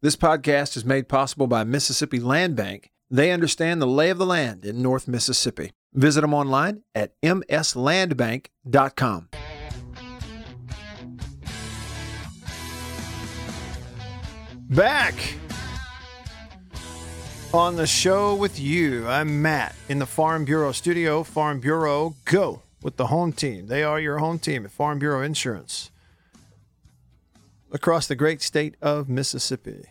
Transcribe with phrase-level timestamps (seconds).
[0.00, 2.92] This podcast is made possible by Mississippi Land Bank.
[3.10, 5.72] They understand the lay of the land in North Mississippi.
[5.92, 9.28] Visit them online at mslandbank.com.
[14.70, 15.14] Back
[17.52, 19.08] on the show with you.
[19.08, 21.24] I'm Matt in the Farm Bureau studio.
[21.24, 23.66] Farm Bureau, go with the home team.
[23.66, 25.90] They are your home team at Farm Bureau Insurance
[27.72, 29.84] across the great state of Mississippi.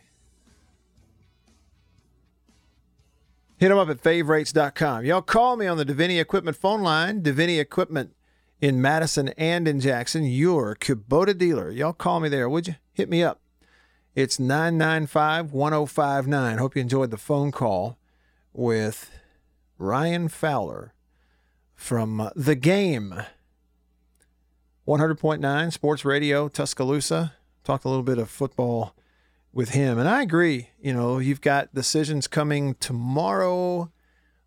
[3.57, 5.05] Hit them up at favrates.com.
[5.05, 7.23] Y'all call me on the Deviney Equipment phone line.
[7.23, 8.13] Deviney Equipment
[8.61, 11.71] in Madison and in Jackson, your Kubota dealer.
[11.71, 12.75] Y'all call me there, would you?
[12.93, 13.41] Hit me up.
[14.15, 16.57] It's 995 1059.
[16.57, 17.97] Hope you enjoyed the phone call
[18.53, 19.11] with
[19.77, 20.93] Ryan Fowler
[21.75, 23.13] from The Game.
[24.87, 27.33] 100.9 Sports Radio, Tuscaloosa.
[27.67, 28.95] Talked a little bit of football
[29.51, 29.99] with him.
[29.99, 30.69] And I agree.
[30.79, 33.91] You know, you've got decisions coming tomorrow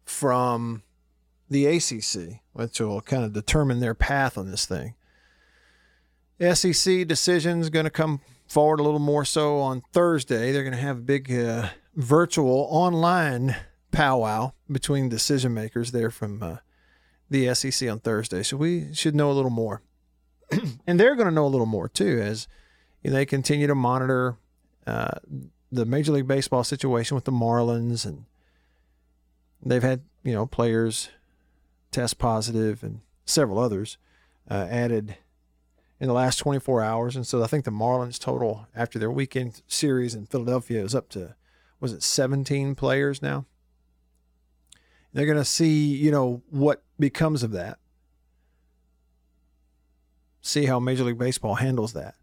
[0.07, 0.85] from
[1.51, 4.95] the ACC, which will kind of determine their path on this thing.
[6.41, 10.51] SEC decisions going to come forward a little more so on Thursday.
[10.51, 13.55] They're going to have a big uh, virtual online
[13.93, 16.57] powwow between decision makers there from uh,
[17.29, 18.43] the SEC on Thursday.
[18.43, 19.83] So we should know a little more.
[20.87, 22.49] and they're going to know a little more too as
[23.03, 24.37] they continue to monitor
[24.87, 25.19] uh,
[25.73, 28.25] the Major League Baseball situation with the Marlins and
[29.65, 31.11] they've had, you know, players
[31.91, 33.99] test positive and several others
[34.51, 35.17] uh, added
[35.99, 37.17] in the last 24 hours.
[37.17, 41.09] And so I think the Marlins total after their weekend series in Philadelphia is up
[41.11, 41.35] to,
[41.79, 43.47] was it 17 players now?
[45.13, 47.79] They're going to see, you know, what becomes of that.
[50.41, 52.15] See how Major League Baseball handles that.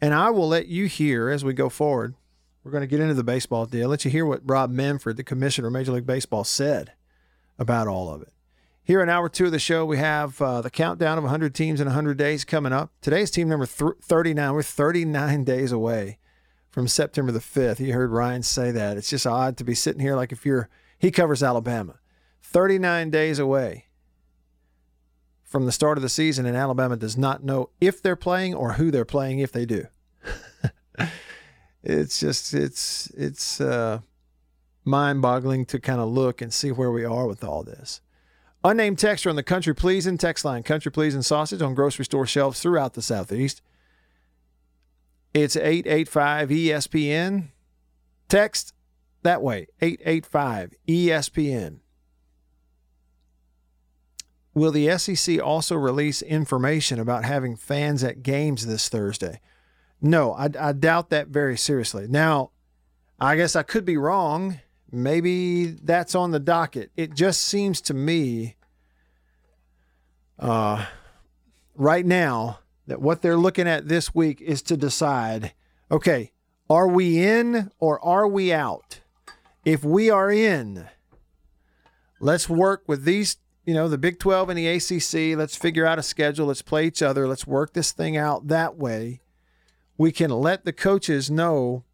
[0.00, 2.14] And I will let you hear as we go forward.
[2.62, 3.88] We're going to get into the baseball deal.
[3.88, 6.92] Let you hear what Rob Manfred, the commissioner of Major League Baseball, said
[7.58, 8.32] about all of it.
[8.82, 11.80] Here in hour two of the show, we have uh, the countdown of 100 teams
[11.80, 12.92] in 100 days coming up.
[13.00, 14.52] Today's team number th- 39.
[14.52, 16.18] We're 39 days away
[16.70, 17.80] from September the 5th.
[17.80, 18.96] You heard Ryan say that.
[18.96, 20.68] It's just odd to be sitting here like if you're,
[20.98, 21.98] he covers Alabama.
[22.42, 23.85] 39 days away
[25.46, 28.74] from the start of the season, and Alabama does not know if they're playing or
[28.74, 29.86] who they're playing if they do.
[31.82, 34.00] it's just, it's, it's uh,
[34.84, 38.00] mind boggling to kind of look and see where we are with all this.
[38.64, 40.64] Unnamed texture on the Country Pleasing text line.
[40.64, 43.62] Country Pleasing sausage on grocery store shelves throughout the Southeast.
[45.32, 47.48] It's 885 ESPN.
[48.28, 48.74] Text
[49.22, 51.78] that way 885 ESPN.
[54.56, 59.42] Will the SEC also release information about having fans at games this Thursday?
[60.00, 62.06] No, I, I doubt that very seriously.
[62.08, 62.52] Now,
[63.20, 64.60] I guess I could be wrong.
[64.90, 66.90] Maybe that's on the docket.
[66.96, 68.56] It just seems to me
[70.38, 70.86] uh,
[71.74, 75.52] right now that what they're looking at this week is to decide
[75.90, 76.32] okay,
[76.70, 79.00] are we in or are we out?
[79.66, 80.86] If we are in,
[82.20, 85.36] let's work with these, you know, the Big 12 and the ACC.
[85.36, 86.46] Let's figure out a schedule.
[86.46, 87.28] Let's play each other.
[87.28, 89.20] Let's work this thing out that way.
[89.98, 91.84] We can let the coaches know,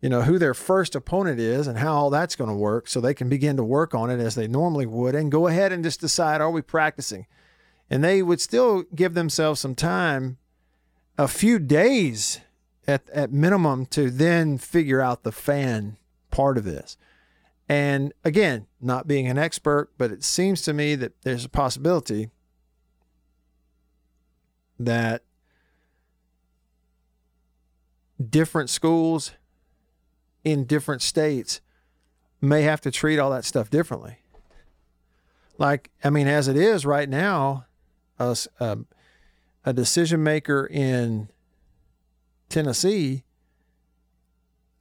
[0.00, 3.00] you know, who their first opponent is and how all that's going to work so
[3.00, 5.84] they can begin to work on it as they normally would and go ahead and
[5.84, 7.26] just decide are we practicing?
[7.92, 10.38] and they would still give themselves some time,
[11.18, 12.40] a few days
[12.86, 15.98] at, at minimum, to then figure out the fan
[16.30, 16.96] part of this.
[17.72, 22.28] And again, not being an expert, but it seems to me that there's a possibility
[24.78, 25.22] that
[28.28, 29.32] different schools
[30.44, 31.62] in different states
[32.42, 34.18] may have to treat all that stuff differently.
[35.56, 37.64] Like, I mean, as it is right now,
[38.18, 38.86] a, a, um,
[39.64, 41.30] a decision maker in
[42.50, 43.24] Tennessee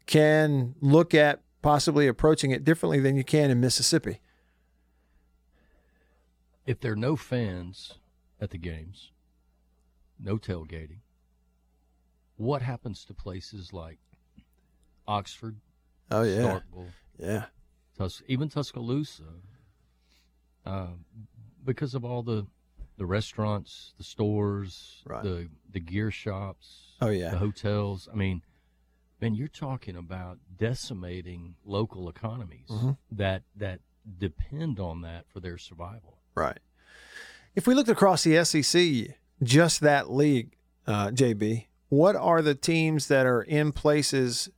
[0.08, 4.20] can look at possibly approaching it differently than you can in Mississippi.
[6.66, 7.96] If there are no fans
[8.40, 9.12] at the games,
[10.20, 11.00] no tailgating,
[12.38, 14.00] what happens to places like
[15.08, 15.58] Oxford?
[16.10, 16.88] Oh yeah, Starkville,
[17.18, 17.46] yeah,
[17.98, 19.24] Tus- even Tuscaloosa,
[20.66, 20.88] uh,
[21.64, 22.46] because of all the
[22.98, 25.24] the restaurants, the stores, Right.
[25.24, 27.32] the the gear shops, Oh, yeah.
[27.32, 28.08] the hotels.
[28.12, 28.44] I mean,
[29.22, 32.98] man, you're talking about decimating local economies Mhm.
[33.12, 33.80] that that
[34.18, 36.18] depend on that for their survival.
[36.34, 36.60] right.
[37.54, 40.56] If we looked across the SEC, just that league,
[40.88, 44.50] uh, JB, what are the teams that are in places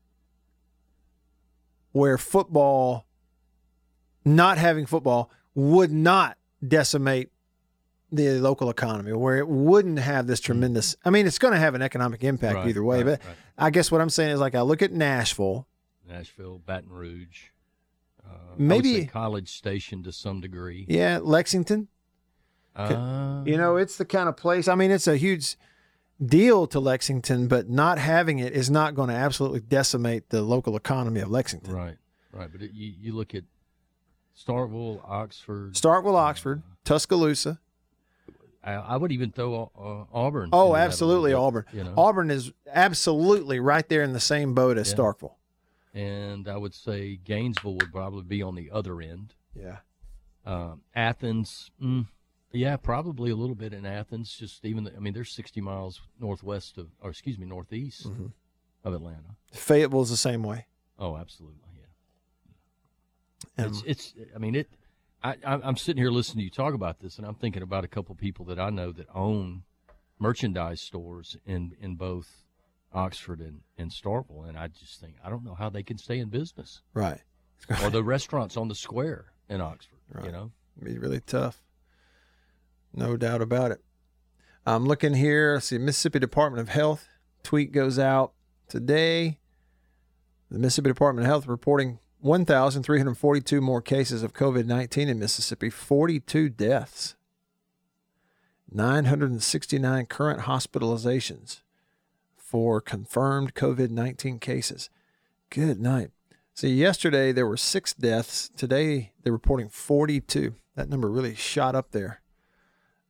[1.92, 3.06] where football,
[4.24, 7.32] not having football, would not decimate
[8.16, 10.96] the local economy, where it wouldn't have this tremendous.
[11.04, 13.36] I mean, it's going to have an economic impact Right, either way, right, but right.
[13.58, 15.68] I guess what I'm saying is like I look at Nashville.
[16.08, 17.46] Nashville, Baton Rouge,
[18.26, 20.86] uh, Maybe- College Station to some degree.
[20.88, 21.88] Yeah, Lexington.
[22.76, 24.68] Uh, You know, it's the kind of place.
[24.68, 25.58] I mean, it's a huge
[26.24, 30.76] deal to Lexington, but not having it is not going to absolutely decimate the local
[30.76, 31.74] economy of Lexington.
[31.74, 31.98] right,
[32.32, 32.50] right.
[32.52, 33.44] But it, you you look at
[34.38, 35.74] Starkville, Oxford.
[35.74, 37.60] Starkville, Oxford, Tuscaloosa.
[38.64, 40.50] I, would even throw uh, Auburn.
[40.54, 41.66] Oh, into that a absolutely, Auburn.
[41.74, 44.96] You know, Auburn is absolutely right there in the same boat as Yeah.
[44.98, 45.36] Starkville.
[45.94, 49.34] and I would say Gainesville would probably be on the other end.
[49.54, 49.78] Yeah.
[50.46, 52.06] Um, Athens, mm,
[52.52, 54.34] yeah, probably a little bit in Athens.
[54.36, 58.32] Just even, the, I mean, they're 60 miles northwest of, or excuse me, northeast Mhm.
[58.84, 59.36] of Atlanta.
[59.52, 60.68] Fayetteville's the same way.
[61.00, 63.64] Oh, absolutely, yeah.
[63.66, 64.70] And it's, it's, I mean, it.
[65.24, 67.88] I, I'm sitting here listening to you talk about this, and I'm thinking about a
[67.88, 69.64] couple people that I know that own
[70.20, 72.46] merchandise stores in in both
[72.92, 76.20] Oxford and and Starkville, and I just think I don't know how they can stay
[76.20, 77.22] in business, right.
[77.84, 80.00] or the restaurants on the square in Oxford.
[80.12, 80.26] Right.
[80.26, 81.64] You know, be really tough.
[82.94, 83.82] No doubt about it.
[84.66, 85.60] I'm looking here.
[85.60, 87.08] See, Mississippi Department of Health
[87.44, 88.34] tweet goes out
[88.68, 89.40] today.
[90.52, 96.48] The Mississippi Department of Health reporting 1,342 more cases of COVID 19 in Mississippi, 42
[96.48, 97.16] deaths,
[98.72, 101.62] 969 current hospitalizations
[102.38, 104.90] for confirmed COVID 19 cases.
[105.50, 106.12] Good night.
[106.54, 108.50] See, yesterday there were six deaths.
[108.56, 110.56] Today they're reporting 42.
[110.76, 112.22] That number really shot up there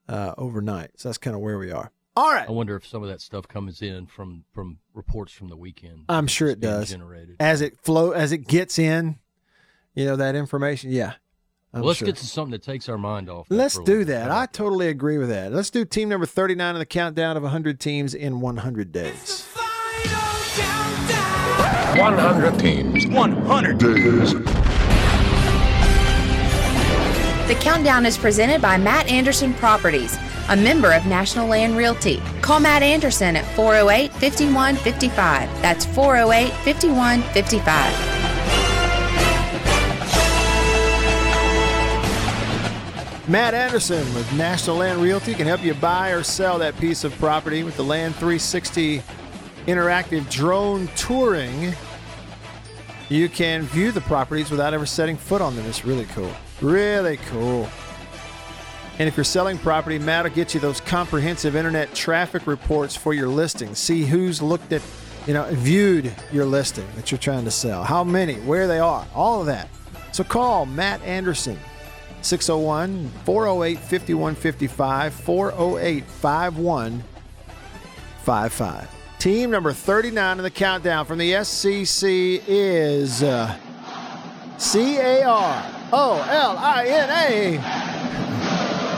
[0.09, 0.99] uh, overnight.
[0.99, 1.91] So that's kind of where we are.
[2.15, 2.47] All right.
[2.47, 6.05] I wonder if some of that stuff comes in from from reports from the weekend.
[6.09, 6.91] I'm sure it does.
[6.91, 7.37] Generated.
[7.39, 9.17] As it flow, as it gets in,
[9.95, 10.91] you know that information.
[10.91, 11.13] Yeah.
[11.73, 12.05] Well, let's sure.
[12.05, 13.47] get to something that takes our mind off.
[13.49, 14.29] Let's for a little do that.
[14.29, 15.51] I totally agree with that.
[15.51, 19.47] Let's do team number 39 in the countdown of 100 teams in 100 days.
[21.97, 23.07] 100 teams.
[23.07, 24.33] 100 Days.
[27.47, 30.17] The countdown is presented by Matt Anderson Properties,
[30.49, 32.21] a member of National Land Realty.
[32.41, 35.61] Call Matt Anderson at 408 5155.
[35.61, 38.23] That's 408 5155.
[43.29, 47.17] Matt Anderson with National Land Realty can help you buy or sell that piece of
[47.19, 49.01] property with the Land 360
[49.65, 51.73] interactive drone touring.
[53.07, 55.65] You can view the properties without ever setting foot on them.
[55.67, 56.33] It's really cool.
[56.61, 57.69] Really cool.
[58.99, 63.11] And if you're selling property, Matt will get you those comprehensive internet traffic reports for
[63.13, 63.73] your listing.
[63.73, 64.83] See who's looked at,
[65.25, 69.07] you know, viewed your listing that you're trying to sell, how many, where they are,
[69.15, 69.67] all of that.
[70.11, 71.57] So call Matt Anderson,
[72.21, 78.89] 601 408 5155, 408 5155.
[79.17, 83.57] Team number 39 in the countdown from the SEC is uh,
[84.57, 87.57] C A R O L I N A,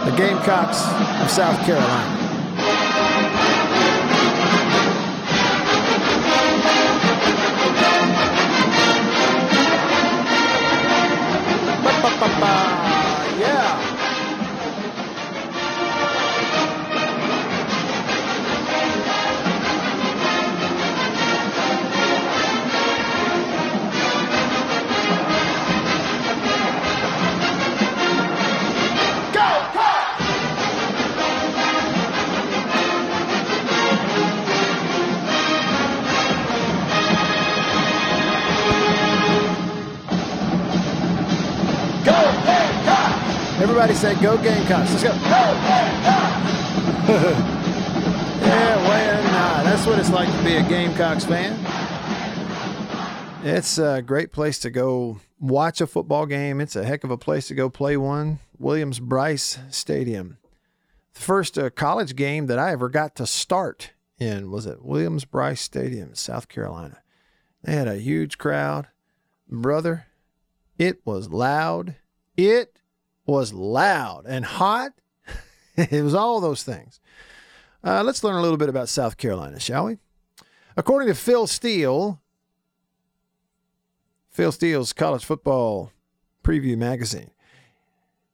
[0.05, 0.83] the Gamecocks
[1.19, 2.21] of South Carolina.
[11.83, 12.64] Ba-ba-ba-ba.
[43.95, 44.91] Say go Gamecocks.
[44.91, 45.11] Let's go.
[45.13, 46.45] Go Gamecocks!
[48.45, 51.57] yeah, nah, that's what it's like to be a Gamecocks fan.
[53.45, 56.59] It's a great place to go watch a football game.
[56.59, 58.39] It's a heck of a place to go play one.
[58.59, 60.39] Williams-Brice Stadium.
[61.13, 65.61] The first uh, college game that I ever got to start in was at Williams-Brice
[65.61, 67.01] Stadium, South Carolina.
[67.63, 68.87] They had a huge crowd.
[69.49, 70.07] Brother,
[70.77, 71.95] it was loud.
[72.35, 72.81] It
[73.25, 74.93] was loud and hot.
[75.75, 76.99] it was all those things.
[77.83, 79.97] Uh, let's learn a little bit about South Carolina, shall we?
[80.77, 82.19] According to Phil Steele,
[84.29, 85.91] Phil Steele's college football
[86.43, 87.31] preview magazine,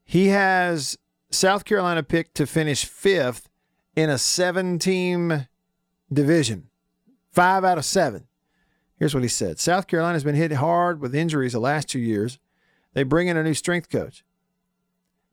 [0.03, 0.97] he has
[1.29, 3.49] South Carolina picked to finish fifth
[3.95, 5.47] in a seven team
[6.11, 6.67] division.
[7.31, 8.27] Five out of seven.
[8.97, 12.39] Here's what he said South Carolina's been hit hard with injuries the last two years.
[12.93, 14.23] They bring in a new strength coach.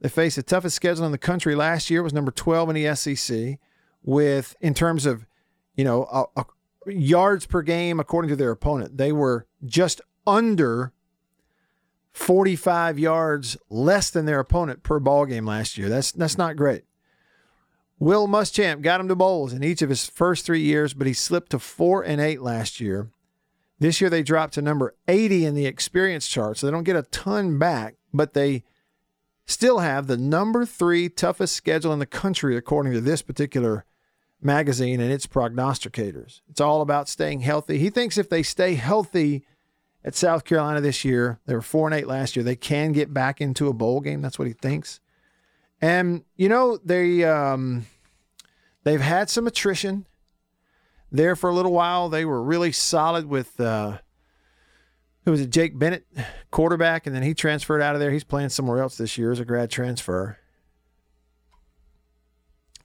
[0.01, 2.95] They faced the toughest schedule in the country last year, was number 12 in the
[2.95, 3.59] SEC,
[4.03, 5.27] with, in terms of,
[5.75, 6.45] you know, a, a
[6.87, 8.97] yards per game according to their opponent.
[8.97, 10.93] They were just under
[12.13, 15.89] 45 yards less than their opponent per ball game last year.
[15.89, 16.85] That's that's not great.
[18.01, 21.13] Will Muschamp got him to bowls in each of his first three years, but he
[21.13, 23.11] slipped to four and eight last year.
[23.81, 26.97] This year they dropped to number 80 in the experience chart, so they don't get
[26.97, 28.65] a ton back, but they
[29.49, 33.85] still have the number three toughest schedule in the country according to this particular
[34.41, 36.43] magazine and its prognosticators.
[36.49, 37.79] It's all about staying healthy.
[37.79, 39.45] He thinks if they stay healthy
[40.05, 43.13] at South Carolina this year, they were four and eight last year, they can get
[43.13, 44.23] back into a bowl game.
[44.23, 45.01] That's what he thinks.
[45.81, 47.87] And you know they um,
[48.85, 50.07] they've had some attrition
[51.11, 52.09] there for a little while.
[52.09, 53.99] They were really solid with uh,
[55.29, 55.51] who was it?
[55.51, 56.01] Jake Bentley,
[56.51, 58.11] quarterback, and then he transferred out of there.
[58.11, 60.39] He's playing somewhere else this year as a grad transfer.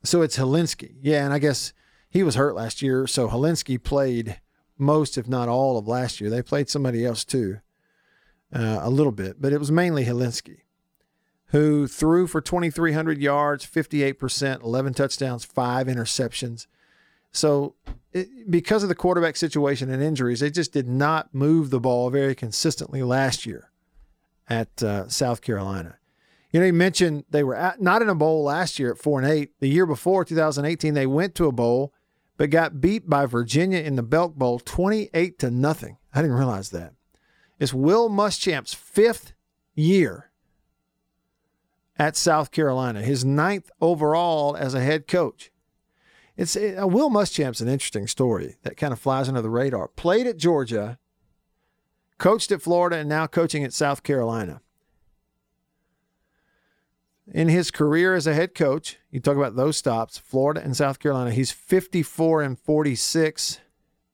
[0.04, 0.96] So it's Hilinski.
[1.02, 1.72] Yeah, and I guess
[2.10, 3.08] he was hurt last year.
[3.08, 4.42] So Hilinski played
[4.78, 6.30] most, if not all, of last year.
[6.30, 7.60] They played somebody else too,
[8.54, 10.64] uh, a little bit, but it was mainly Hilinski,
[11.52, 16.68] who threw for 2,300 yards, 58%, 11 touchdowns, five interceptions.
[17.34, 17.76] So,
[18.14, 22.10] it, because of the quarterback situation and injuries, they just did not move the ball
[22.10, 23.72] very consistently last year
[24.48, 25.98] at uh, South Carolina.
[26.52, 29.20] You know, you mentioned they were at, not in a bowl last year at four
[29.20, 29.60] and eight.
[29.60, 31.92] The year before, 2018, they went to a bowl,
[32.38, 35.98] but got beat by Virginia in the Belk Bowl, 28 to nothing.
[36.14, 36.94] I didn't realize that.
[37.60, 39.34] It's Will Muschamp's fifth
[39.74, 40.30] year
[41.98, 45.52] at South Carolina, his ninth overall as a head coach.
[46.36, 49.88] It's uh, Will Muschamp's an interesting story that kind of flies under the radar.
[49.88, 50.98] Played at Georgia,
[52.18, 54.62] coached at Florida, and now coaching at South Carolina
[57.32, 61.00] in his career as a head coach, you talk about those stops, Florida and South
[61.00, 63.60] Carolina, he's 54 and 46.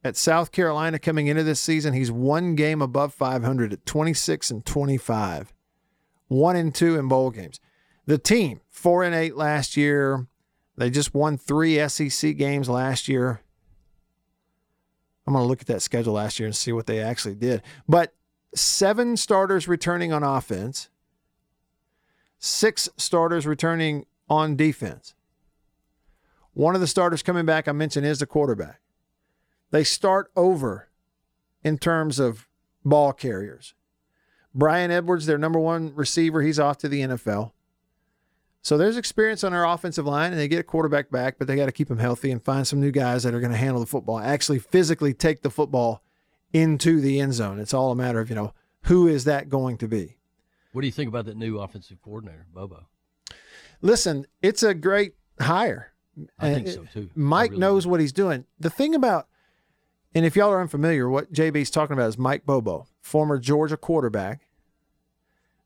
[0.02, 4.66] At South Carolina coming into this season, he's one game above 500 at 26 and
[4.66, 5.54] 25.
[6.30, 7.60] 1 and 2 in bowl games.
[8.06, 10.28] The team, 4 and 8 last year.
[10.79, 13.41] They just won 3 SEC games last year.
[15.27, 17.62] I'm going to look at that schedule last year and see what they actually did.
[17.88, 18.15] But
[18.55, 20.89] seven starters returning on offense
[22.39, 25.13] six starters returning on defense.
[26.53, 28.79] One of the starters coming back, I mentioned, is the quarterback.
[29.71, 30.89] They start over
[31.63, 32.48] in terms of
[32.83, 33.75] ball carriers.
[34.55, 37.51] Bryan Edwards, their number one receiver, he's off to the NFL.
[38.62, 41.56] So there's experience on our offensive line, and they get a quarterback back, but they
[41.56, 43.80] got to keep him healthy and find some new guys that are going to handle
[43.80, 46.04] the football, actually physically take the football
[46.51, 47.60] into the end zone.
[47.60, 50.18] It's all a matter of, you know, who is that going to be?
[50.74, 52.88] What do you think about that new offensive coordinator, Bobo?
[53.82, 55.94] Listen, it's a great hire.
[56.38, 57.10] I think so too.
[57.16, 57.89] Mike really knows do.
[57.89, 58.46] what he's doing.
[58.60, 59.28] The thing about,
[60.13, 64.42] and if y'all are unfamiliar, what JB's talking about is Mike Bobo, former Georgia quarterback,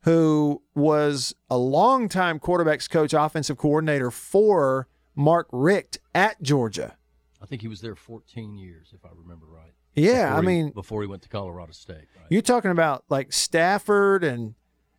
[0.03, 6.97] who was a longtime quarterbacks coach, offensive coordinator for Mark Richt at Georgia.
[7.41, 9.73] I think he was there 14 years, if I remember right.
[9.95, 11.95] Yeah, Before I he- mean, before he went to Colorado State.
[12.17, 12.25] Right?
[12.29, 14.55] You're talking about like Stafford and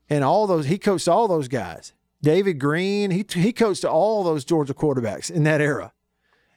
[0.08, 0.66] and all those.
[0.66, 1.94] He coached all those guys.
[2.22, 3.10] David Greene.
[3.10, 5.92] He he coached all those Georgia quarterbacks in that era.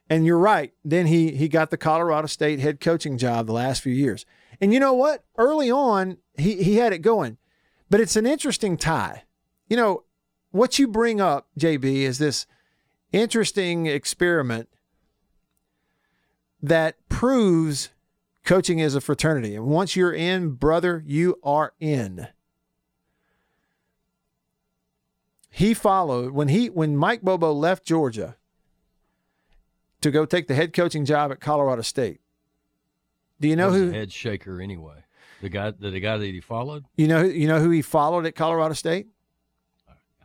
[0.09, 0.71] And you're right.
[0.85, 4.25] Then he he got the Colorado State head coaching job the last few years.
[4.61, 5.23] And you know what?
[5.37, 7.37] Early on, he he had it going.
[7.89, 9.23] But it's an interesting tie.
[9.67, 10.03] You know,
[10.51, 12.47] what you bring up, JB, is this
[13.11, 14.69] interesting experiment
[16.61, 17.89] that proves
[18.43, 19.55] coaching is a fraternity.
[19.55, 22.27] And once you're in, brother, you are in.
[25.49, 28.37] He followed when he when Mike Bobo left Georgia
[30.01, 32.21] to go take the head coaching job at Colorado State.
[33.39, 35.03] Do you know who a head shaker anyway.
[35.41, 38.25] The guy, the, the guy that he followed, you know you know who he followed
[38.25, 39.07] at Colorado State?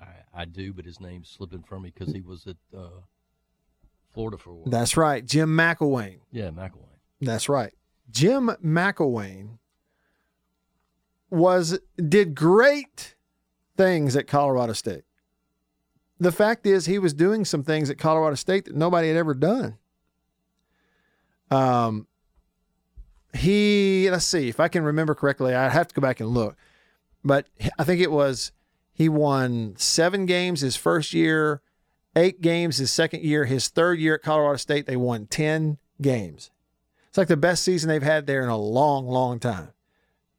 [0.01, 2.89] I, I do, but his name's slipping from me because he was at uh,
[4.15, 4.71] Florida for a while.
[4.71, 6.21] That's right, Jim McElwain.
[6.31, 6.89] yeah, McElwain.
[7.21, 7.73] That's right.
[8.11, 9.59] Jim McElwain
[11.31, 13.15] was did great
[13.77, 15.05] things at Colorado State.
[16.19, 19.35] The fact is he was doing some things at Colorado State that nobody had ever
[19.35, 19.77] done.
[21.51, 22.07] Um
[23.35, 26.57] he let's see if I can remember correctly, I have to go back and look.
[27.25, 27.47] But
[27.79, 28.53] I think it was
[28.93, 31.63] he won 7 games his first year,
[32.15, 36.51] 8 games his second year, his third year at Colorado State they won 10 games.
[37.09, 39.73] It's like the best season they've had there in a long, long time,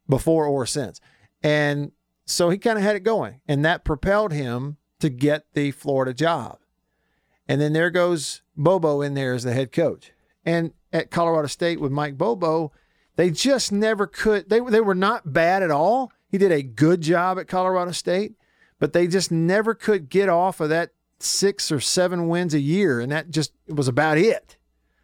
[0.08, 1.00] before or since.
[1.42, 1.92] And
[2.26, 6.12] so he kind of had it going, and that propelled him to get the Florida
[6.12, 6.58] job.
[7.46, 10.12] And then there goes Bobo in there as the head coach.
[10.44, 12.72] And at Colorado State with Mike Bobo,
[13.16, 14.48] they just never could.
[14.48, 16.12] They, they were not bad at all.
[16.28, 18.34] He did a good job at Colorado State,
[18.78, 20.90] but they just never could get off of that
[21.20, 23.00] six or seven wins a year.
[23.00, 24.56] And that just was about it.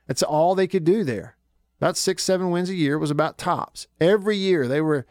[0.06, 1.36] That's all they could do there.
[1.80, 3.86] About six, seven wins a year was about tops.
[4.00, 5.06] Every year they were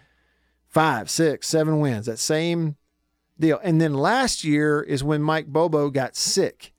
[0.67, 2.75] five, six, seven wins, that same
[3.39, 3.59] deal.
[3.63, 6.73] And then last year is when Mike Bobo got sick.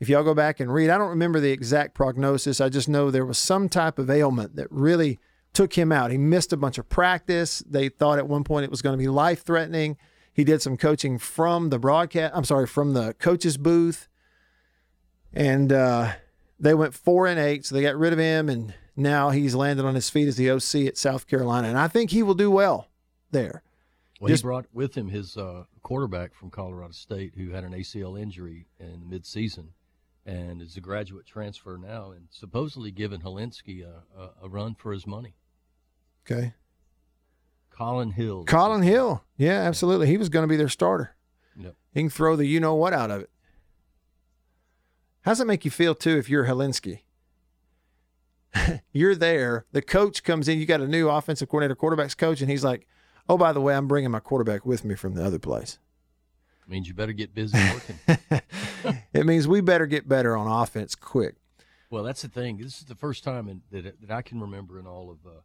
[0.00, 2.60] If y'all go back and read, I don't remember the exact prognosis.
[2.60, 5.18] I just know there was some type of ailment that really
[5.56, 6.10] took him out.
[6.10, 7.62] He missed a bunch of practice.
[7.66, 9.96] They thought at one point it was going to be life threatening.
[10.34, 14.06] He did some coaching from the broadcast, I'm sorry, from the coach's booth.
[15.32, 16.12] And uh,
[16.60, 17.64] they went four and eight.
[17.64, 18.50] So they got rid of him.
[18.50, 21.68] And now he's landed on his feet as the OC at South Carolina.
[21.68, 22.88] And I think he will do well
[23.30, 23.62] there.
[24.20, 27.72] Well, Just, he brought with him his uh, quarterback from Colorado State who had an
[27.72, 29.68] ACL injury in the midseason
[30.26, 34.92] and is a graduate transfer now and supposedly giving Hilinski a, a, a run for
[34.92, 35.34] his money.
[36.28, 36.54] Okay.
[37.70, 38.44] Collin Hill.
[38.44, 39.22] Collin Hill.
[39.36, 40.06] Yeah, absolutely.
[40.06, 41.14] He was going to be their starter.
[41.58, 41.74] Yep.
[41.92, 43.30] He can throw the you know what out of it.
[45.22, 47.00] How's it make you feel too if you're Hilinski?
[48.92, 49.66] you're there.
[49.72, 50.58] The coach comes in.
[50.58, 52.86] You got a new offensive coordinator, quarterbacks coach, and he's like,
[53.28, 55.78] "Oh, by the way, I'm bringing my quarterback with me from the other place."
[56.68, 58.42] means you better get busy working.
[59.12, 61.36] it means we better get better on offense quick.
[61.90, 62.56] Well, that's the thing.
[62.58, 65.40] This is the first time in, that that I can remember in all of uh,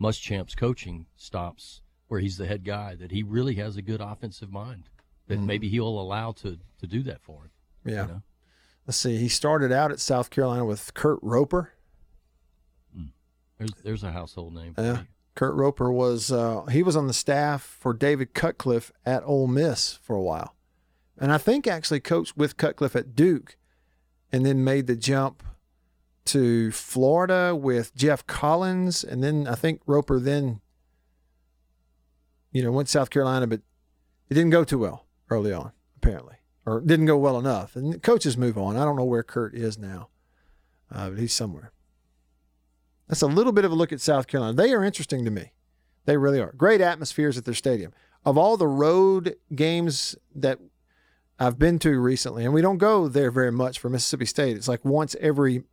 [0.00, 4.52] Muschamp's coaching stops where he's the head guy that he really has a good offensive
[4.52, 4.88] mind
[5.26, 7.50] that mm maybe he'll allow to to do that for him.
[7.84, 8.02] Yeah.
[8.02, 8.22] You know?
[8.86, 9.16] Let's see.
[9.16, 11.72] He started out at South Carolina with Kurt Roper.
[12.96, 13.08] Mm.
[13.58, 14.74] There's there's a household name.
[14.76, 15.02] Yeah.
[15.34, 19.98] Kurt Roper was uh, he was on the staff for David Cutcliffe at Ole Miss
[20.02, 20.54] for a while,
[21.18, 23.56] and I think actually coached with Cutcliffe at Duke,
[24.30, 25.42] and then made the jump
[26.26, 30.60] to Florida with Jeff Collins, and then I think Roper then,
[32.50, 33.60] you know, went to South Carolina, but
[34.28, 37.76] it didn't go too well early on, apparently, or didn't go well enough.
[37.76, 38.76] And coaches move on.
[38.76, 40.08] I don't know where Kurt is now,
[40.90, 41.72] uh, but he's somewhere.
[43.08, 44.54] That's a little bit of a look at South Carolina.
[44.54, 45.52] They are interesting to me.
[46.06, 46.52] They really are.
[46.52, 47.92] Great atmospheres at their stadium.
[48.24, 50.58] Of all the road games that
[51.38, 54.56] I've been to recently, and we don't go there very much for Mississippi State.
[54.56, 55.64] It's like once every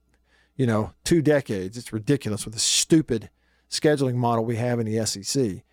[0.62, 1.76] you know, two decades.
[1.76, 3.32] It's ridiculous with the stupid
[3.67, 5.63] scheduling model we have in the SEC.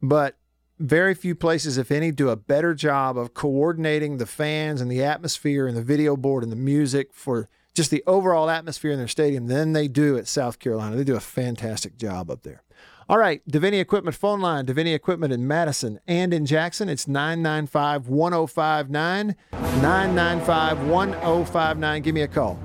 [0.00, 0.36] But
[0.78, 5.02] very few places, if any, do a better job of coordinating the fans and the
[5.02, 9.08] atmosphere and the video board and the music for just the overall atmosphere in their
[9.08, 10.94] stadium than they do at South Carolina.
[10.94, 12.62] They do a fantastic job up there.
[13.08, 16.88] All right, Deviney Equipment phone line, Deviney Equipment in Madison and in Jackson.
[16.88, 19.34] It's 995 1059.
[19.50, 22.02] 995 1059.
[22.02, 22.56] Give me a call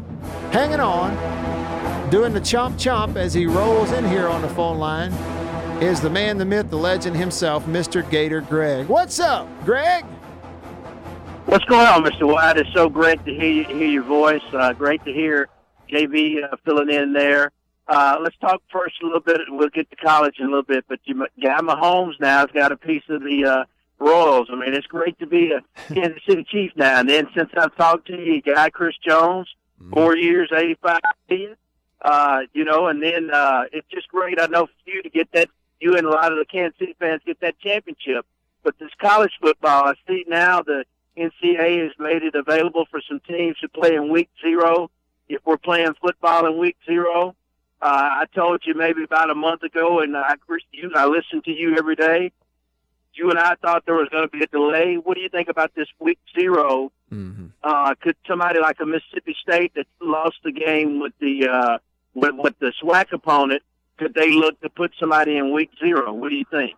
[0.51, 1.11] hanging on,
[2.09, 5.11] doing the chomp chomp as he rolls in here on the phone line,
[5.81, 8.07] is the man, the myth, the legend himself, Mr.
[8.09, 8.87] Gator Greg.
[8.87, 10.03] What's up, Greg?
[11.45, 12.27] What's going on, Mr.
[12.31, 12.57] White?
[12.57, 14.43] It's so great to hear, hear your voice.
[14.53, 15.49] Uh, great to hear
[15.89, 17.51] JB uh, filling in there.
[17.87, 19.39] Uh, let's talk first a little bit.
[19.49, 22.71] We'll get to college in a little bit, but you, Guy Mahomes now has got
[22.71, 23.63] a piece of the uh,
[23.99, 24.49] Royals.
[24.51, 25.61] I mean, it's great to be a
[25.93, 26.99] Kansas City Chief now.
[26.99, 29.47] And then since I've talked to you, Guy Chris Jones.
[29.91, 31.55] Four years, eighty-five million.
[32.01, 34.39] Uh, you know, and then uh, it's just great.
[34.39, 36.95] I know for you to get that, you and a lot of the Kansas City
[36.99, 38.25] fans get that championship.
[38.63, 40.85] But this college football, I see now the
[41.17, 44.89] NCAA has made it available for some teams to play in week zero.
[45.29, 47.35] If we're playing football in week zero,
[47.81, 50.35] uh, I told you maybe about a month ago, and I,
[50.71, 52.31] you, I listen to you every day.
[53.13, 54.95] You and I thought there was going to be a delay.
[54.95, 57.47] What do you think about this week 0 mm-hmm.
[57.63, 61.77] Uh, could somebody like a Mississippi State that lost the game with the uh,
[62.13, 63.63] with, with the SWAC opponent,
[63.97, 66.13] could they look to put somebody in week zero?
[66.13, 66.73] What do you think?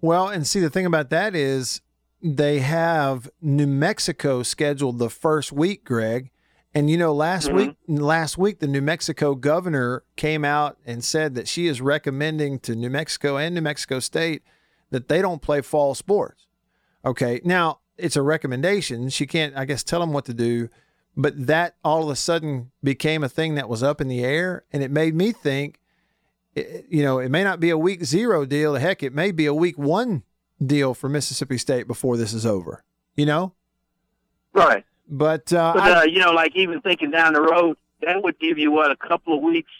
[0.00, 1.80] Well, and see the thing about that is
[2.22, 6.30] they have New Mexico scheduled the first week, Greg.
[6.74, 7.56] And you know, last mm-hmm.
[7.56, 12.58] week, last week, the New Mexico governor came out and said that she is recommending
[12.60, 14.42] to New Mexico and New Mexico State
[14.90, 16.46] that they don't play fall sports.
[17.04, 19.08] Okay, now it's a recommendation.
[19.08, 20.68] She can't, I guess, tell them what to do.
[21.16, 24.64] But that all of a sudden became a thing that was up in the air.
[24.72, 25.80] And it made me think,
[26.54, 28.74] you know, it may not be a week zero deal.
[28.76, 30.22] Heck, it may be a week one
[30.64, 32.84] deal for Mississippi State before this is over,
[33.16, 33.52] you know?
[34.52, 34.84] Right.
[35.08, 38.38] But, uh, but uh, I, you know, like even thinking down the road, that would
[38.38, 39.70] give you, what, a couple of weeks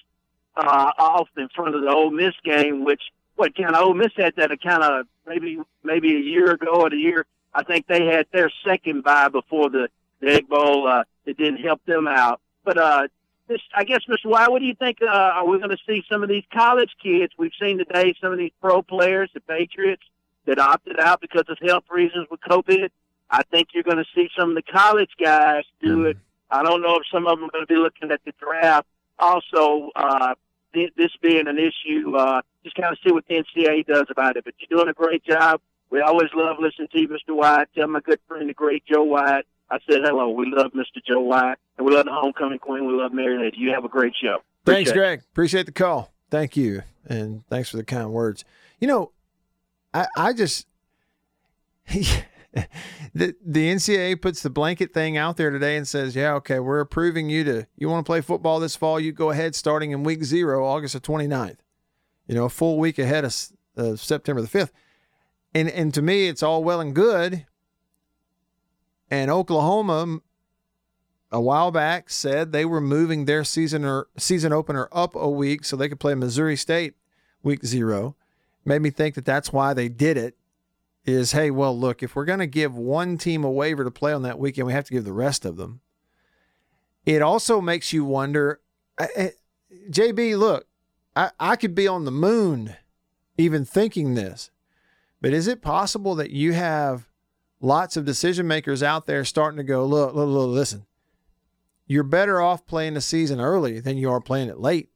[0.56, 3.02] uh, off in front of the Ole Miss game, which
[3.36, 6.82] what kind of Ole Miss had that a kind of maybe maybe a year ago
[6.82, 7.26] or a year.
[7.54, 9.88] I think they had their second bye before the,
[10.20, 10.86] the Egg Bowl.
[10.86, 12.40] Uh, it didn't help them out.
[12.64, 13.08] But uh,
[13.48, 14.30] this, I guess, Mr.
[14.30, 14.98] White, what do you think?
[15.02, 17.32] Uh, are we going to see some of these college kids?
[17.38, 20.02] We've seen today some of these pro players, the Patriots,
[20.46, 22.90] that opted out because of health reasons with COVID.
[23.30, 26.16] I think you're going to see some of the college guys do it.
[26.50, 28.86] I don't know if some of them are going to be looking at the draft.
[29.18, 30.34] Also, uh,
[30.72, 34.36] th- this being an issue, uh, just kind of see what the NCAA does about
[34.36, 34.44] it.
[34.44, 35.60] But you're doing a great job.
[35.90, 37.34] We always love listening to you, Mr.
[37.34, 37.68] White.
[37.74, 39.44] Tell my good friend, the great Joe White.
[39.70, 40.30] I said hello.
[40.30, 41.02] We love Mr.
[41.06, 42.86] Joe White, and we love the homecoming queen.
[42.86, 43.58] We love Mary Lady.
[43.58, 44.38] You have a great show.
[44.64, 44.94] Thanks, Appreciate it.
[44.94, 45.20] Greg.
[45.30, 46.12] Appreciate the call.
[46.30, 46.82] Thank you.
[47.06, 48.44] And thanks for the kind words.
[48.80, 49.12] You know,
[49.94, 50.66] I, I just
[51.88, 52.24] the
[53.14, 53.34] the
[53.72, 57.44] NCAA puts the blanket thing out there today and says, "Yeah, okay, we're approving you
[57.44, 60.64] to you want to play football this fall, you go ahead starting in week 0,
[60.66, 61.58] August the 29th.
[62.26, 63.34] You know, a full week ahead of
[63.76, 64.70] uh, September the 5th."
[65.54, 67.46] And and to me, it's all well and good.
[69.10, 70.20] And Oklahoma
[71.30, 75.64] a while back said they were moving their season or season opener up a week
[75.64, 76.94] so they could play Missouri State
[77.42, 78.16] week zero.
[78.64, 80.36] Made me think that that's why they did it.
[81.04, 84.12] Is hey, well, look, if we're going to give one team a waiver to play
[84.12, 85.80] on that weekend, we have to give the rest of them.
[87.06, 88.60] It also makes you wonder,
[89.90, 90.38] JB.
[90.38, 90.66] Look,
[91.16, 92.76] I, I could be on the moon,
[93.38, 94.50] even thinking this,
[95.20, 97.08] but is it possible that you have
[97.60, 100.86] lots of decision makers out there starting to go, look, look, look listen,
[101.86, 104.90] you're better off playing the season early than you are playing it late.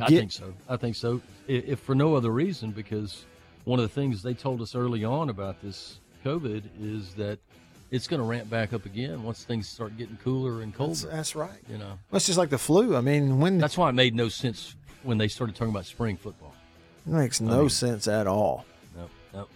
[0.00, 0.54] I Get- think so.
[0.68, 1.20] I think so.
[1.48, 3.24] I- If for no other reason, because
[3.64, 7.38] one of the things they told us early on about this COVID is that
[7.90, 10.92] it's going to ramp back up again once things start getting cooler and colder.
[10.94, 11.60] That's, that's right.
[11.68, 12.96] you know, It's just like the flu.
[12.96, 16.16] I mean, when that's why it made no sense when they started talking about spring
[16.16, 16.54] football.
[17.06, 18.64] It makes no mean- sense at all.
[18.96, 19.48] No, no.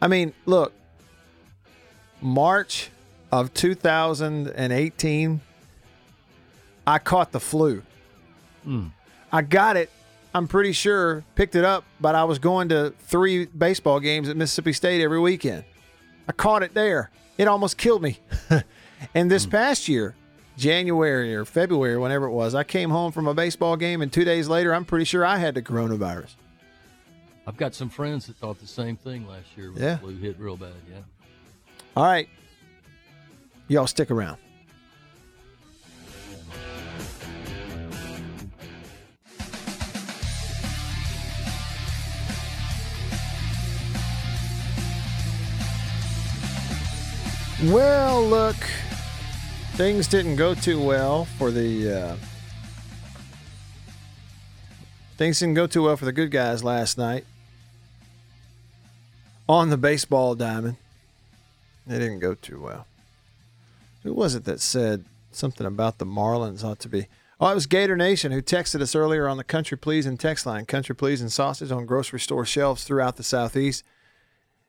[0.00, 0.72] I mean, look,
[2.20, 2.90] March
[3.30, 5.40] of 2018,
[6.86, 7.82] I caught the flu.
[8.64, 8.88] Hmm.
[9.32, 9.90] I got it.
[10.34, 14.36] I'm pretty sure picked it up, but I was going to three baseball games at
[14.36, 15.64] Mississippi State every weekend.
[16.28, 17.10] I caught it there.
[17.38, 18.18] It almost killed me.
[19.14, 19.50] and this hmm.
[19.50, 20.14] past year,
[20.66, 24.24] January or February, whenever it was, I came home from a baseball game, and two
[24.24, 26.36] days later, I'm pretty sure I had the coronavirus.
[27.48, 29.94] I've got some friends that thought the same thing last year when Yeah.
[29.94, 30.70] the flu hit real bad.
[30.88, 31.00] Yeah.
[31.96, 32.28] All right.
[33.66, 34.36] Y'all stick around.
[47.64, 48.56] Well, look,
[49.74, 52.16] things didn't go too well for the uh,
[55.16, 57.24] things didn't go too well for the good guys last night
[59.48, 60.76] on the baseball diamond.
[61.86, 62.86] It didn't go too well.
[64.02, 67.06] Who was it that said something about the Marlins ought to be?
[67.40, 70.64] Oh, it was Gator Nation who texted us earlier on the Country Pleasin' text line.
[70.64, 73.82] Country Pleasin' sausage on grocery store shelves throughout the Southeast.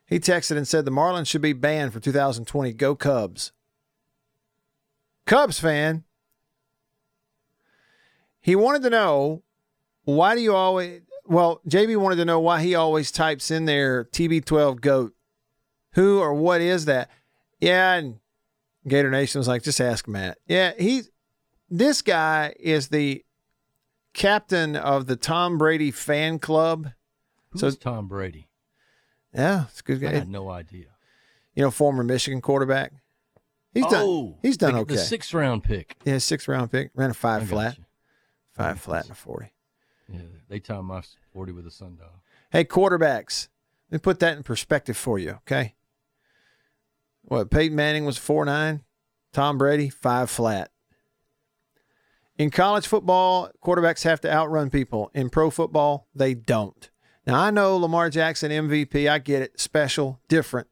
[0.06, 2.72] He texted and said the Marlins should be banned for 2020.
[2.72, 3.52] Go Cubs.
[5.26, 6.04] Cubs fan.
[8.40, 9.42] He wanted to know
[10.04, 11.00] why do you always.
[11.26, 15.14] Well, JB wanted to know why he always types in there TB12 GOAT.
[15.92, 17.08] Who or what is that?
[17.60, 18.18] Yeah, and
[18.86, 20.36] Gator Nation was like, just ask Matt.
[20.46, 21.10] Yeah, he's
[21.70, 23.24] this guy is the
[24.12, 26.90] captain of the Tom Brady fan club.
[27.50, 28.48] Who's So- Tom Brady?
[29.32, 30.10] Yeah, it's a good guy.
[30.10, 30.86] I had no idea.
[31.54, 32.92] You know, former Michigan quarterback.
[33.74, 34.04] He's done.
[34.06, 34.94] oh, he's done the, okay.
[34.94, 35.96] The sixth round pick.
[36.04, 36.90] yeah, sixth round pick.
[36.94, 37.84] Ran a five flat, you.
[38.52, 39.52] five flat and a forty.
[40.08, 42.08] Yeah, they timed my forty with a sundial.
[42.50, 43.48] Hey, quarterbacks.
[43.90, 45.74] Let me put that in perspective for you, okay?
[47.22, 48.82] What, Peyton Manning was 4 9,
[49.32, 50.70] Tom Brady, 5 flat.
[52.36, 55.10] In college football, quarterbacks have to outrun people.
[55.14, 56.90] In pro football, they don't.
[57.26, 59.08] Now, I know Lamar Jackson, MVP.
[59.08, 59.58] I get it.
[59.58, 60.66] Special, different.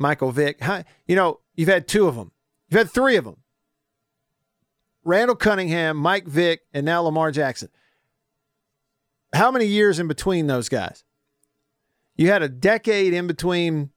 [0.00, 0.60] Michael Vick.
[0.62, 2.32] Hi- You know, you've had two of them,
[2.68, 3.36] you've had three of them
[5.04, 7.68] Randall Cunningham, Mike Vick, and now Lamar Jackson.
[9.34, 11.04] How many years in between those guys?
[12.16, 13.90] You had a decade in between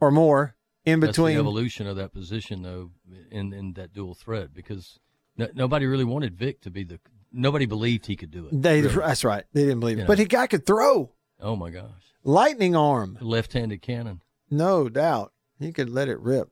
[0.00, 1.36] or more in between.
[1.38, 2.92] evolution of that position, though,
[3.30, 4.98] in in that dual threat, because
[5.36, 7.00] no, nobody really wanted Vick to be the.
[7.32, 8.62] Nobody believed he could do it.
[8.62, 8.94] They, really.
[8.94, 9.44] That's right.
[9.52, 10.02] They didn't believe it.
[10.02, 11.10] You But he guy could throw.
[11.40, 11.90] Oh my gosh,
[12.22, 13.18] Lightning arm.
[13.20, 14.22] left-handed cannon.
[14.54, 15.32] No doubt.
[15.58, 16.48] He could let it rip.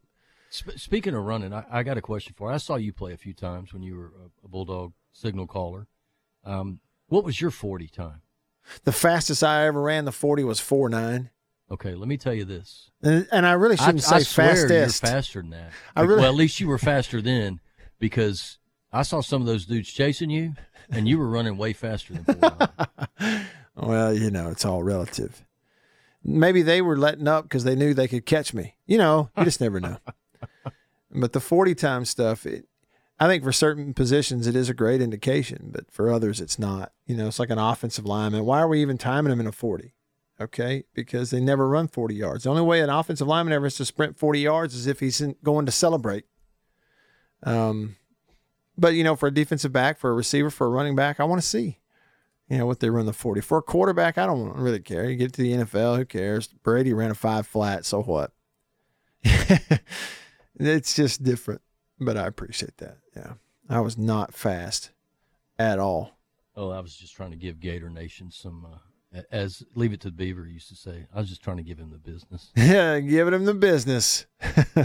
[0.50, 2.54] Sp- speaking of running, I, I got a question for you.
[2.54, 4.06] I saw you play a few times when you were
[4.42, 5.86] a, a Bulldog signal caller.
[6.44, 8.22] Um, what was your 40 time?
[8.84, 11.30] The fastest I ever ran the 40 was 4.9.
[11.70, 12.90] Okay, let me tell you this.
[13.02, 15.02] And, and I really shouldn't I, I say swear fastest.
[15.02, 15.72] You're faster than that.
[15.96, 17.60] I really- well, at least you were faster then
[17.98, 18.58] because
[18.92, 20.54] I saw some of those dudes chasing you,
[20.90, 23.46] and you were running way faster than 49.
[23.74, 25.42] Well, you know, it's all relative.
[26.24, 28.76] Maybe they were letting up because they knew they could catch me.
[28.86, 29.98] You know, you just never know.
[31.14, 32.66] But the 40 time stuff, it,
[33.20, 36.92] I think for certain positions, it is a great indication, but for others, it's not.
[37.06, 38.44] You know, it's like an offensive lineman.
[38.44, 39.94] Why are we even timing them in a 40?
[40.40, 42.44] Okay, because they never run 40 yards.
[42.44, 45.20] The only way an offensive lineman ever has to sprint 40 yards is if he's
[45.20, 46.24] in, going to celebrate.
[47.44, 47.96] Um,
[48.76, 51.24] but you know, for a defensive back, for a receiver, for a running back, I
[51.24, 51.78] want to see,
[52.52, 53.40] you know, what they run the 40.
[53.40, 55.08] For a quarterback, I don't really care.
[55.08, 56.48] You get to the NFL, who cares?
[56.48, 58.32] Brady ran a five flat, so what?
[59.24, 61.62] it's just different,
[61.98, 62.98] but I appreciate that.
[63.16, 63.32] Yeah.
[63.70, 64.90] I was not fast
[65.58, 66.18] at all.
[66.54, 68.66] oh, I was just trying to give Gator Nation some,
[69.14, 71.78] uh, as Leave It to Beaver used to say, I was just trying to give
[71.78, 72.50] him the business.
[72.54, 74.26] Yeah, giving him the business.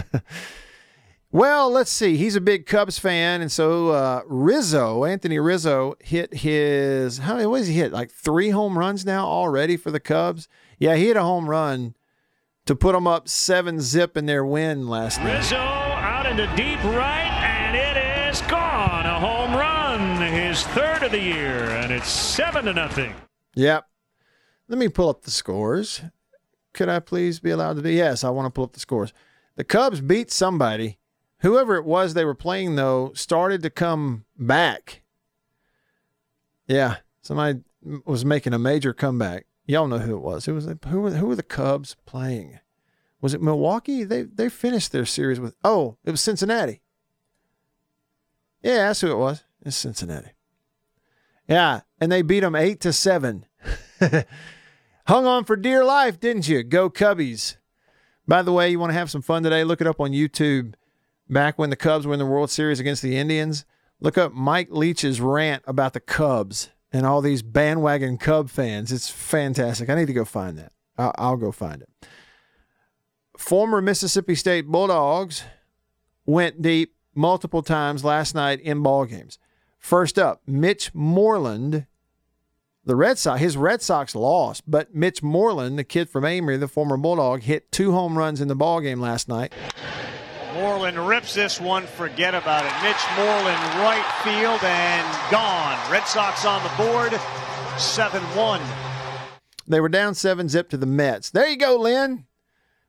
[1.30, 2.16] well, let's see.
[2.16, 7.46] He's a big Cubs fan, and so uh, Rizzo, Anthony Rizzo, hit his how many?
[7.46, 7.92] What has he hit?
[7.92, 10.48] Like three home runs now already for the Cubs.
[10.78, 11.94] Yeah, he hit a home run
[12.66, 15.36] to put them up seven zip in their win last night.
[15.36, 19.06] Rizzo out into deep right, and it is gone.
[19.06, 23.14] A home run, his third of the year, and it's seven to nothing.
[23.54, 23.86] Yep.
[24.68, 26.02] Let me pull up the scores.
[26.74, 27.88] Could I please be allowed to do?
[27.88, 29.12] Yes, I want to pull up the scores.
[29.56, 30.98] The Cubs beat somebody.
[31.40, 35.02] Whoever it was they were playing, though, started to come back.
[36.66, 37.60] Yeah, somebody
[38.04, 39.46] was making a major comeback.
[39.66, 40.46] Y'all know who it was.
[40.46, 40.68] Who was?
[40.88, 42.58] Who were, who were the Cubs playing?
[43.20, 44.04] Was it Milwaukee?
[44.04, 45.54] They they finished their series with.
[45.62, 46.80] Oh, it was Cincinnati.
[48.62, 49.44] Yeah, that's who it was.
[49.64, 50.30] It's Cincinnati.
[51.48, 53.46] Yeah, and they beat them eight to seven.
[55.06, 56.62] Hung on for dear life, didn't you?
[56.62, 57.56] Go Cubbies.
[58.26, 59.64] By the way, you want to have some fun today?
[59.64, 60.74] Look it up on YouTube.
[61.28, 63.64] Back when the Cubs were in the World Series against the Indians,
[64.00, 68.90] look up Mike Leach's rant about the Cubs and all these bandwagon Cub fans.
[68.90, 69.90] It's fantastic.
[69.90, 70.72] I need to go find that.
[70.96, 71.90] I'll, I'll go find it.
[73.36, 75.44] Former Mississippi State Bulldogs
[76.24, 79.38] went deep multiple times last night in ball games.
[79.78, 81.86] First up, Mitch Moreland
[82.88, 86.66] the Red Sox, his Red Sox lost, but Mitch Moreland, the kid from Amory, the
[86.66, 89.52] former Bulldog, hit two home runs in the ball game last night.
[90.54, 92.72] Moreland rips this one, forget about it.
[92.82, 95.78] Mitch Moreland, right field, and gone.
[95.90, 97.12] Red Sox on the board,
[97.78, 98.60] 7 1.
[99.66, 101.30] They were down seven zip to the Mets.
[101.30, 102.24] There you go, Lynn.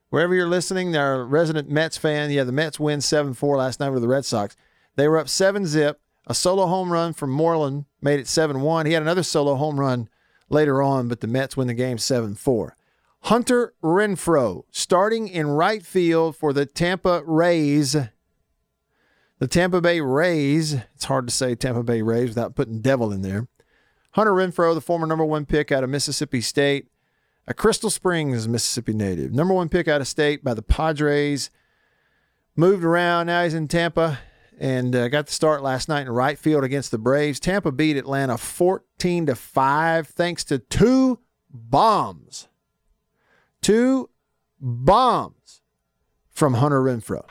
[0.09, 2.31] Wherever you're listening, they're resident Mets fan.
[2.31, 4.55] Yeah, the Mets win 7 4 last night with the Red Sox.
[4.95, 5.99] They were up seven zip.
[6.27, 8.85] A solo home run from Moreland made it 7 1.
[8.85, 10.09] He had another solo home run
[10.49, 12.75] later on, but the Mets win the game 7 4.
[13.23, 17.95] Hunter Renfroe starting in right field for the Tampa Rays.
[19.39, 20.73] The Tampa Bay Rays.
[20.95, 23.47] It's hard to say Tampa Bay Rays without putting devil in there.
[24.11, 26.87] Hunter Renfroe, the former number one pick out of Mississippi State,
[27.47, 29.31] a Crystal Springs, Mississippi native.
[29.31, 31.49] Number one pick out of state by the Padres.
[32.55, 33.27] Moved around.
[33.27, 34.19] Now he's in Tampa
[34.59, 37.39] and uh, got the start last night in right field against the Braves.
[37.39, 42.47] Tampa beat Atlanta 14 to 5 thanks to two bombs.
[43.61, 44.09] Two
[44.59, 45.61] bombs
[46.31, 47.25] from Hunter Renfroe.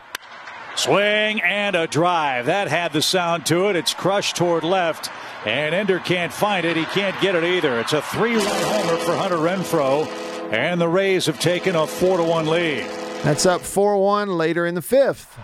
[0.76, 2.46] Swing and a drive.
[2.46, 3.76] That had the sound to it.
[3.76, 5.10] It's crushed toward left,
[5.44, 6.76] and Ender can't find it.
[6.76, 7.80] He can't get it either.
[7.80, 10.06] It's a three-run homer for Hunter Renfroe,
[10.52, 12.84] and the Rays have taken a four-to-one lead.
[13.24, 15.36] That's up 4 1 later in the fifth.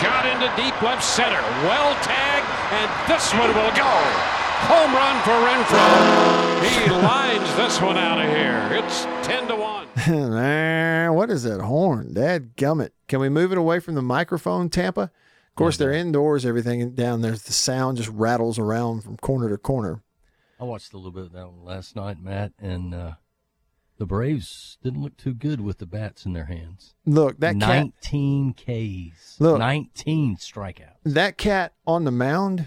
[0.00, 1.42] Shot into deep left center.
[1.68, 4.39] Well tagged, and this one will go.
[4.68, 6.84] Home run for Renfroe.
[6.84, 8.68] He lines this one out of here.
[8.72, 9.86] It's 10 to 1.
[11.14, 12.14] What is that horn?
[12.14, 12.90] Dad gummit.
[13.08, 15.02] Can we move it away from the microphone, Tampa?
[15.02, 17.32] Of course, they're indoors, everything down there.
[17.32, 20.02] The sound just rattles around from corner to corner.
[20.58, 23.12] I watched a little bit of that one last night, Matt, and uh,
[23.98, 26.94] the Braves didn't look too good with the bats in their hands.
[27.04, 29.36] Look, that cat, 19 Ks.
[29.40, 29.58] Look.
[29.58, 30.96] 19 strikeouts.
[31.04, 32.66] that cat on the mound Was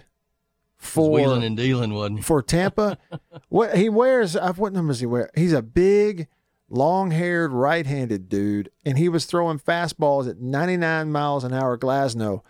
[0.84, 2.24] for wheeling and dealing, wasn't he?
[2.24, 2.98] for Tampa.
[3.50, 4.36] what he wears?
[4.36, 5.30] uh, What numbers he wear?
[5.36, 6.28] He's a big,
[6.70, 11.78] long-haired, right-handed dude, and he was throwing fastballs at 99 miles an hour.
[11.78, 12.42] Glasnow.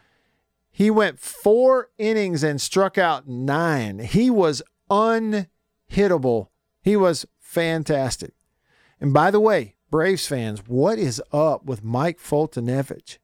[0.72, 4.00] He went four innings and struck out nine.
[4.00, 6.48] He was unhittable.
[6.82, 8.34] He was fantastic.
[9.00, 13.20] And by the way, Braves fans, what is up with Mike Foltynewicz?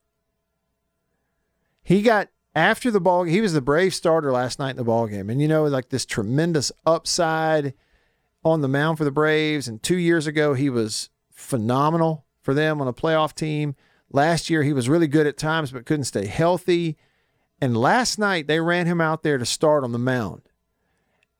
[1.82, 3.24] He got after the ball.
[3.24, 5.90] He was the Brave starter last night in the ball game, and you know, like
[5.90, 7.74] this tremendous upside
[8.44, 9.68] on the mound for the Braves.
[9.68, 13.76] And two years ago, he was phenomenal for them on a playoff team.
[14.12, 16.98] Last year, he was really good at times, but couldn't stay healthy.
[17.62, 20.44] And last night, they ran him out there to start on the mound.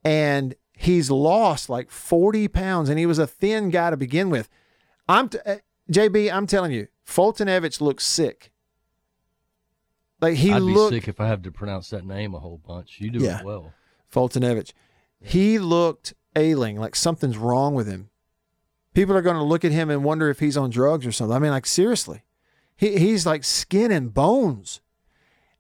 [0.04, 4.50] And he's lost like 40 pounds, and he was a thin guy to begin with.
[5.08, 5.58] I'm t- uh,
[5.92, 8.52] JB, I'm telling you, Foltynewicz looks sick.
[10.22, 12.58] Like he I'd looked be sick if I have to pronounce that name a whole
[12.66, 13.00] bunch.
[13.00, 13.40] You do Yeah.
[13.40, 13.74] it well.
[14.14, 14.74] Foltynewicz.
[15.22, 18.10] He looked ailing, like something's wrong with him.
[18.94, 21.36] People are going to look at him and wonder if he's on drugs or something.
[21.36, 22.24] I mean, like seriously,
[22.76, 24.82] he he's like skin and bones,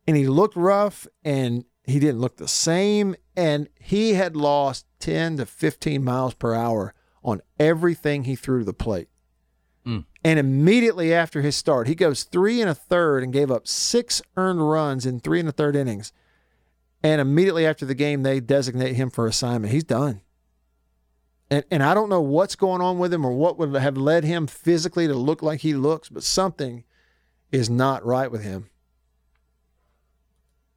[0.07, 5.37] and he looked rough, and he didn't look the same, and he had lost ten
[5.37, 6.93] to fifteen miles per hour
[7.23, 9.09] on everything he threw to the plate.
[9.85, 10.05] Mm.
[10.23, 14.21] And immediately after his start, he goes three and a third and gave up six
[14.35, 16.11] earned runs in three and a third innings.
[17.01, 19.73] And immediately after the game, they designate him for assignment.
[19.73, 20.21] He's done.
[21.49, 24.23] And, and I don't know what's going on with him or what would have led
[24.23, 26.83] him physically to look like he looks, but something
[27.51, 28.69] is not right with him.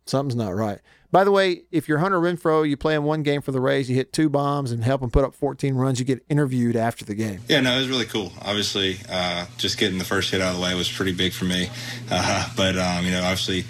[0.06, 0.80] Something's not right.
[1.12, 3.88] By the way, if you're Hunter Renfroe, you play in one game for the Rays,
[3.90, 7.04] you hit two bombs and help him put up 14 runs, you get interviewed after
[7.04, 7.40] the game.
[7.48, 8.32] Yeah, no, it was really cool.
[8.40, 11.44] Obviously, uh, just getting the first hit out of the way was pretty big for
[11.44, 11.68] me.
[12.10, 13.64] Uh, but um, you know, obviously,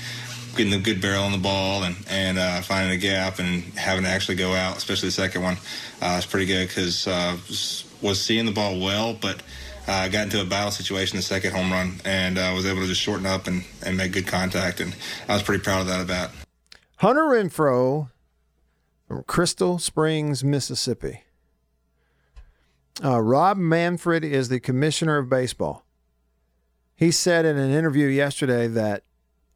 [0.56, 4.04] getting the good barrel on the ball and and uh, finding a gap and having
[4.04, 5.56] to actually go out, especially the second one,
[6.00, 7.36] uh, was pretty good because uh,
[8.00, 9.42] was, seeing the ball well, but.
[9.88, 12.86] Uh, got into a battle situation the second home run and uh, was able to
[12.86, 14.94] just shorten up and, and make good contact and
[15.28, 16.30] I was pretty proud of that at bat.
[17.02, 18.10] Hunter Renfroe
[19.08, 21.24] from Crystal Springs, Mississippi.
[23.02, 25.84] Uh, Rob Manfred is the commissioner of baseball.
[26.94, 29.02] He said in an interview yesterday that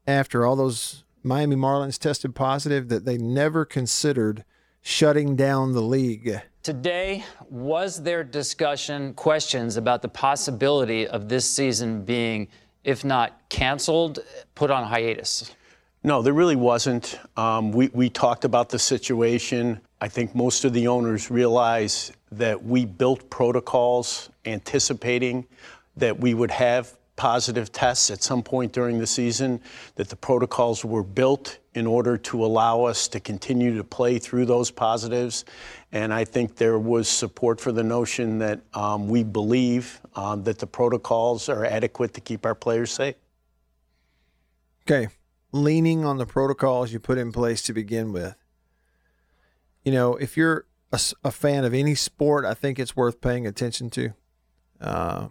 [0.08, 4.44] after all those Miami Marlins tested positive, that they never considered
[4.82, 6.40] shutting down the league.
[6.64, 12.48] Today, was there discussion, questions about the possibility of this season being,
[12.82, 14.18] if not canceled,
[14.56, 15.52] put on hiatus?
[16.06, 17.18] No, there really wasn't.
[17.36, 19.80] Um, we, we talked about the situation.
[20.00, 25.48] I think most of the owners realize that we built protocols anticipating
[25.96, 29.60] that we would have positive tests at some point during the season,
[29.96, 34.46] that the protocols were built in order to allow us to continue to play through
[34.46, 35.44] those positives.
[35.90, 40.60] And I think there was support for the notion that um, we believe um, that
[40.60, 43.16] the protocols are adequate to keep our players safe.
[44.88, 45.08] Okay.
[45.56, 48.36] Leaning on the protocols you put in place to begin with.
[49.84, 53.90] You know, if you're a fan of any sport, I think it's worth paying attention
[53.90, 54.14] to.
[54.80, 55.28] Uh,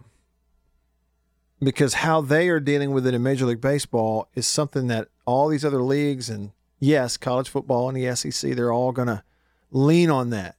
[1.60, 5.48] because how they are dealing with it in Major League Baseball is something that all
[5.48, 9.22] these other leagues and, yes, college football and the SEC, they're all going to
[9.70, 10.56] lean on that.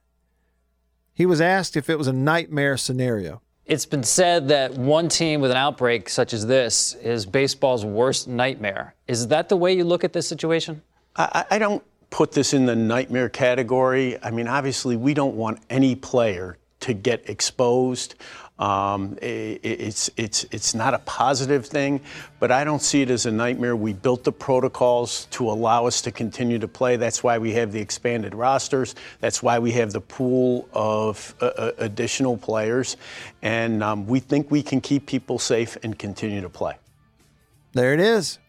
[1.14, 3.42] He was asked if it was a nightmare scenario.
[3.68, 8.26] It's been said that one team with an outbreak such as this is baseball's worst
[8.26, 8.94] nightmare.
[9.06, 10.80] Is that the way you look at this situation?
[11.16, 14.16] I, I don't put this in the nightmare category.
[14.22, 18.14] I mean, obviously, we don't want any player to get exposed.
[18.58, 22.00] Um, it's it's it's not a positive thing,
[22.40, 23.76] but I don't see it as a nightmare.
[23.76, 26.96] We built the protocols to allow us to continue to play.
[26.96, 28.96] That's why we have the expanded rosters.
[29.20, 32.96] That's why we have the pool of uh, uh, additional players,
[33.42, 36.74] and um, we think we can keep people safe and continue to play.
[37.74, 38.40] There it is.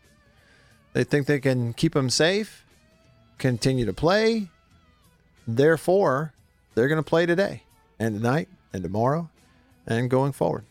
[0.93, 2.65] They think they can keep them safe,
[3.37, 4.49] continue to play.
[5.47, 6.33] Therefore,
[6.73, 7.61] they're going to play today
[7.99, 9.29] and tonight and tomorrow
[9.89, 10.63] and going forward.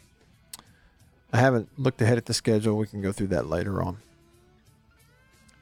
[1.33, 2.79] I haven't looked ahead at the schedule.
[2.79, 3.99] We can go through that later on.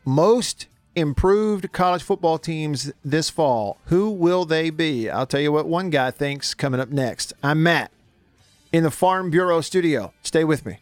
[0.04, 3.78] Most improved college football teams this fall.
[3.86, 5.10] Who will they be?
[5.10, 7.32] I'll tell you what one guy thinks coming up next.
[7.42, 7.90] I'm Matt
[8.72, 10.12] in the Farm Bureau studio.
[10.22, 10.78] Stay with me.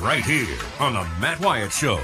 [0.00, 2.00] Right here on the Matt Wyatt Show.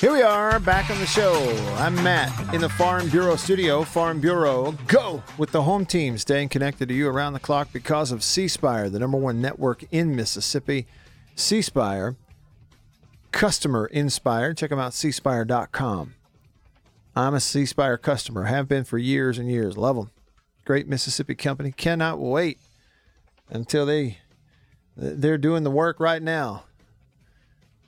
[0.00, 1.32] Here we are back on the show.
[1.76, 3.84] I'm Matt in the Farm Bureau studio.
[3.84, 8.10] Farm Bureau, go with the home team, staying connected to you around the clock because
[8.10, 10.88] of C Spire, the number one network in Mississippi.
[11.36, 12.16] C Spire,
[13.30, 14.56] customer inspired.
[14.56, 16.14] Check them out, cspire.com.
[17.14, 19.76] I'm a C Spire customer, have been for years and years.
[19.76, 20.10] Love them.
[20.64, 21.70] Great Mississippi company.
[21.70, 22.58] Cannot wait
[23.50, 24.18] until they
[24.96, 26.64] they're doing the work right now,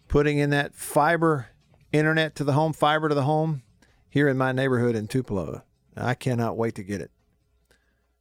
[0.08, 1.48] putting in that fiber
[1.92, 3.62] internet to the home, fiber to the home
[4.08, 5.62] here in my neighborhood in Tupelo.
[5.96, 7.10] I cannot wait to get it.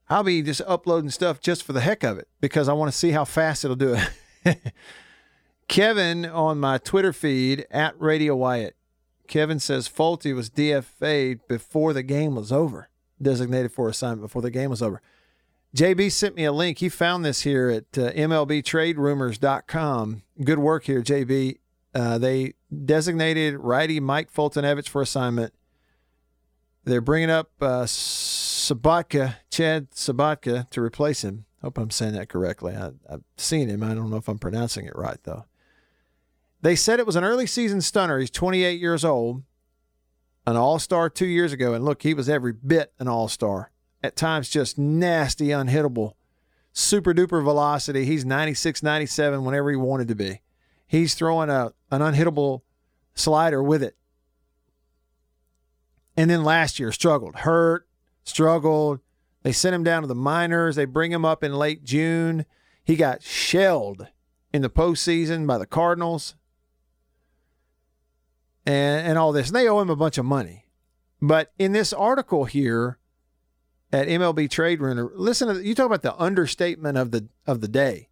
[0.09, 2.97] I'll be just uploading stuff just for the heck of it because I want to
[2.97, 3.97] see how fast it'll do
[4.45, 4.73] it.
[5.69, 8.75] Kevin on my Twitter feed at Radio Wyatt.
[9.27, 12.89] Kevin says Folty was DFA'd before the game was over,
[13.21, 15.01] designated for assignment before the game was over.
[15.75, 16.79] JB sent me a link.
[16.79, 20.23] He found this here at uh, MLBTradeRumors.com.
[20.43, 21.59] Good work here, JB.
[21.93, 22.53] Uh, they
[22.85, 25.53] designated righty Mike Foltynewicz for assignment.
[26.83, 31.45] They're bringing up uh, Sobotka, Chad Sobotka, to replace him.
[31.61, 32.75] Hope I'm saying that correctly.
[32.75, 33.83] I, I've seen him.
[33.83, 35.45] I don't know if I'm pronouncing it right, though.
[36.61, 38.19] They said it was an early season stunner.
[38.19, 39.43] He's 28 years old,
[40.45, 41.73] an all star two years ago.
[41.73, 43.71] And look, he was every bit an all star.
[44.03, 46.13] At times, just nasty, unhittable,
[46.73, 48.05] super duper velocity.
[48.05, 50.41] He's 96, 97 whenever he wanted to be.
[50.87, 52.61] He's throwing a, an unhittable
[53.13, 53.95] slider with it.
[56.17, 57.87] And then last year, struggled, hurt,
[58.23, 58.99] struggled.
[59.43, 60.75] They sent him down to the minors.
[60.75, 62.45] They bring him up in late June.
[62.83, 64.07] He got shelled
[64.53, 66.35] in the postseason by the Cardinals
[68.65, 69.47] and, and all this.
[69.47, 70.65] And they owe him a bunch of money.
[71.21, 72.97] But in this article here
[73.91, 77.67] at MLB Trade Rumor, listen to you talk about the understatement of the of the
[77.67, 78.09] day.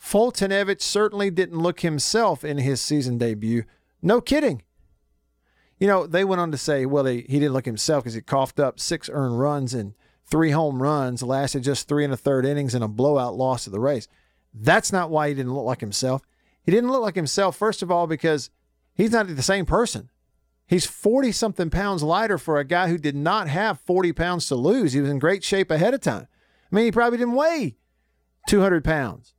[0.00, 3.64] Foltynewicz certainly didn't look himself in his season debut.
[4.02, 4.62] No kidding.
[5.78, 8.20] You know, they went on to say, well, he, he didn't look himself because he
[8.20, 9.94] coughed up six earned runs and
[10.24, 13.70] three home runs, lasted just three and a third innings, and a blowout loss to
[13.70, 14.08] the Rays.
[14.54, 16.22] That's not why he didn't look like himself.
[16.62, 18.50] He didn't look like himself, first of all, because
[18.94, 20.10] he's not the same person.
[20.66, 24.54] He's 40 something pounds lighter for a guy who did not have 40 pounds to
[24.54, 24.92] lose.
[24.92, 26.28] He was in great shape ahead of time.
[26.70, 27.76] I mean, he probably didn't weigh
[28.48, 29.34] 200 pounds.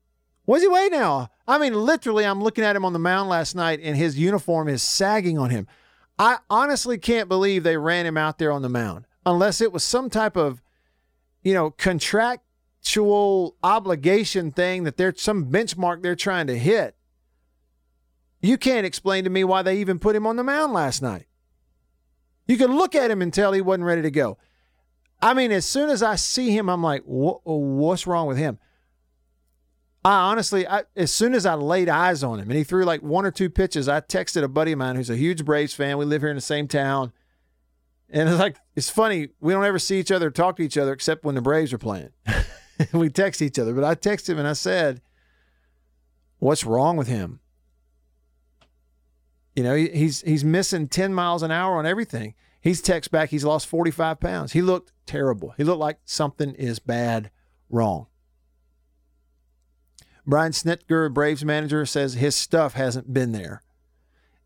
[0.46, 1.30] What does he weigh now?
[1.48, 4.68] I mean, literally, I'm looking at him on the mound last night and his uniform
[4.68, 5.68] is sagging on him.
[6.20, 9.84] I honestly can't believe they ran him out there on the mound unless it was
[9.84, 10.62] some type of,
[11.42, 16.96] you know, contractual obligation thing that there's some benchmark they're trying to hit.
[18.44, 21.28] You can't explain to me why they even put him on the mound last night.
[22.46, 24.38] You can look at him and tell he wasn't ready to go.
[25.22, 28.60] I mean, as soon as I see him, I'm like, what's wrong with him?
[30.04, 33.02] I honestly, I, as soon as I laid eyes on him and he threw like
[33.02, 35.98] one or two pitches, I texted a buddy of mine who's a huge Braves fan.
[35.98, 37.14] We live here in the same town.
[38.10, 39.30] And it's like, it's funny.
[39.40, 41.78] We don't ever see each other, talk to each other, except when the Braves are
[41.78, 42.10] playing.
[42.94, 43.74] we text each other.
[43.74, 45.02] But I texted him and I said,
[46.40, 47.40] What's wrong with him?
[49.56, 52.34] You know, he's he's missing 10 miles an hour on everything.
[52.60, 54.54] He's text back, he's lost 45 pounds.
[54.54, 55.54] He looked terrible.
[55.58, 57.30] He looked like something is bad
[57.70, 58.08] wrong.
[60.26, 63.62] Brian Snitker, Braves manager, says his stuff hasn't been there.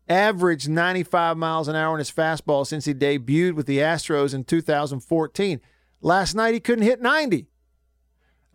[0.08, 4.42] Averaged 95 miles an hour in his fastball since he debuted with the Astros in
[4.42, 5.60] 2014.
[6.00, 7.46] Last night he couldn't hit 90.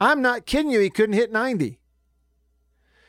[0.01, 1.79] I'm not kidding you, he couldn't hit 90.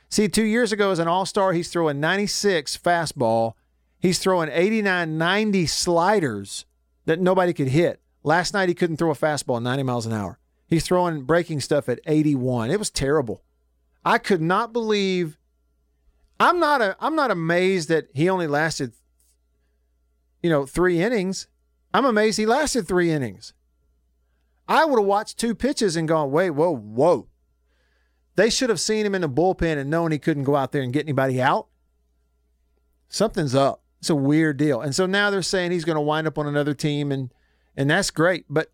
[0.09, 3.55] See, two years ago as an all star, he's throwing 96 fastball.
[3.99, 6.67] He's throwing 89 90 sliders
[7.07, 8.01] that nobody could hit.
[8.23, 10.39] Last night, he couldn't throw a fastball 90 miles an hour.
[10.67, 12.71] He's throwing breaking stuff at 81.
[12.71, 13.43] It was terrible.
[14.05, 15.39] I could not believe.
[16.41, 18.93] I'm not a, I'm not amazed that he only lasted,
[20.43, 21.47] you know, three innings.
[21.93, 23.53] I'm amazed he lasted three innings.
[24.67, 27.29] I would have watched two pitches and gone, wait, whoa, whoa.
[28.37, 30.83] They should have seen him in the bullpen and known he couldn't go out there
[30.83, 31.69] and get anybody out.
[33.09, 33.83] Something's up.
[34.01, 34.81] It's a weird deal.
[34.81, 37.33] And so now they're saying he's going to wind up on another team and
[37.77, 38.73] and that's great, but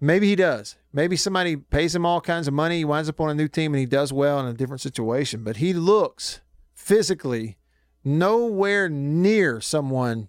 [0.00, 0.76] maybe he does.
[0.92, 3.74] Maybe somebody pays him all kinds of money, he winds up on a new team
[3.74, 6.40] and he does well in a different situation, but he looks
[6.72, 7.56] physically
[8.04, 10.28] nowhere near someone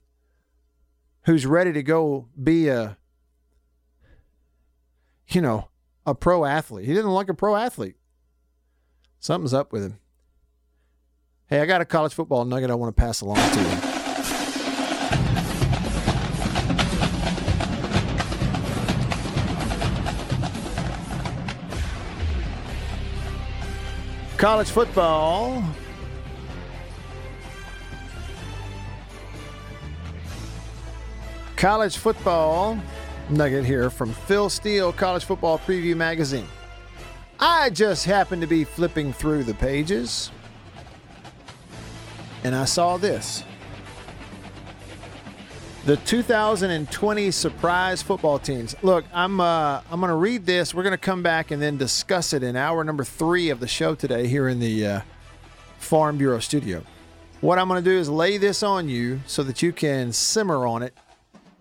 [1.26, 2.98] who's ready to go be a
[5.28, 5.70] you know,
[6.06, 6.86] a pro athlete.
[6.86, 7.96] He didn't look like a pro athlete.
[9.20, 10.00] Something's up with him.
[11.48, 13.92] Hey, I got a college football nugget I want to pass along to you.
[24.38, 25.64] College football.
[31.58, 32.80] College football
[33.30, 36.48] nugget here from Phil Steele, College Football Preview Magazine.
[37.40, 40.32] I just happened to be flipping through the pages
[42.44, 43.44] and I saw this.
[45.86, 48.76] The 2020 surprise football teams.
[48.84, 50.76] Look, I'm uh, I'm going to read this.
[50.76, 53.68] We're going to come back and then discuss it in hour number three of the
[53.68, 55.02] show today here in the uh,
[55.80, 56.84] Farm Bureau studio.
[57.42, 60.68] What I'm going to do is lay this on you so that you can simmer
[60.68, 60.96] on it,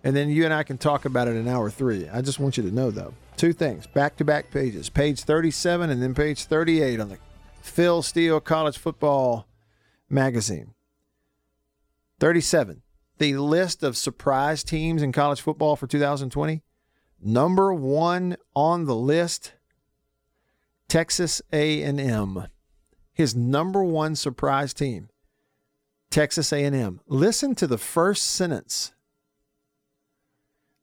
[0.03, 2.09] and then you and I can talk about it in hour three.
[2.09, 5.89] I just want you to know though, two things: back to back pages, page 37
[5.89, 7.17] and then page 38 on the
[7.61, 9.47] Phil Steele College Football
[10.09, 10.73] Magazine.
[12.19, 12.81] 37
[13.21, 16.63] the list of surprise teams in college football for 2020.
[17.21, 19.53] Number 1 on the list
[20.89, 22.47] Texas A&M.
[23.13, 25.09] His number 1 surprise team
[26.09, 26.99] Texas A&M.
[27.05, 28.91] Listen to the first sentence.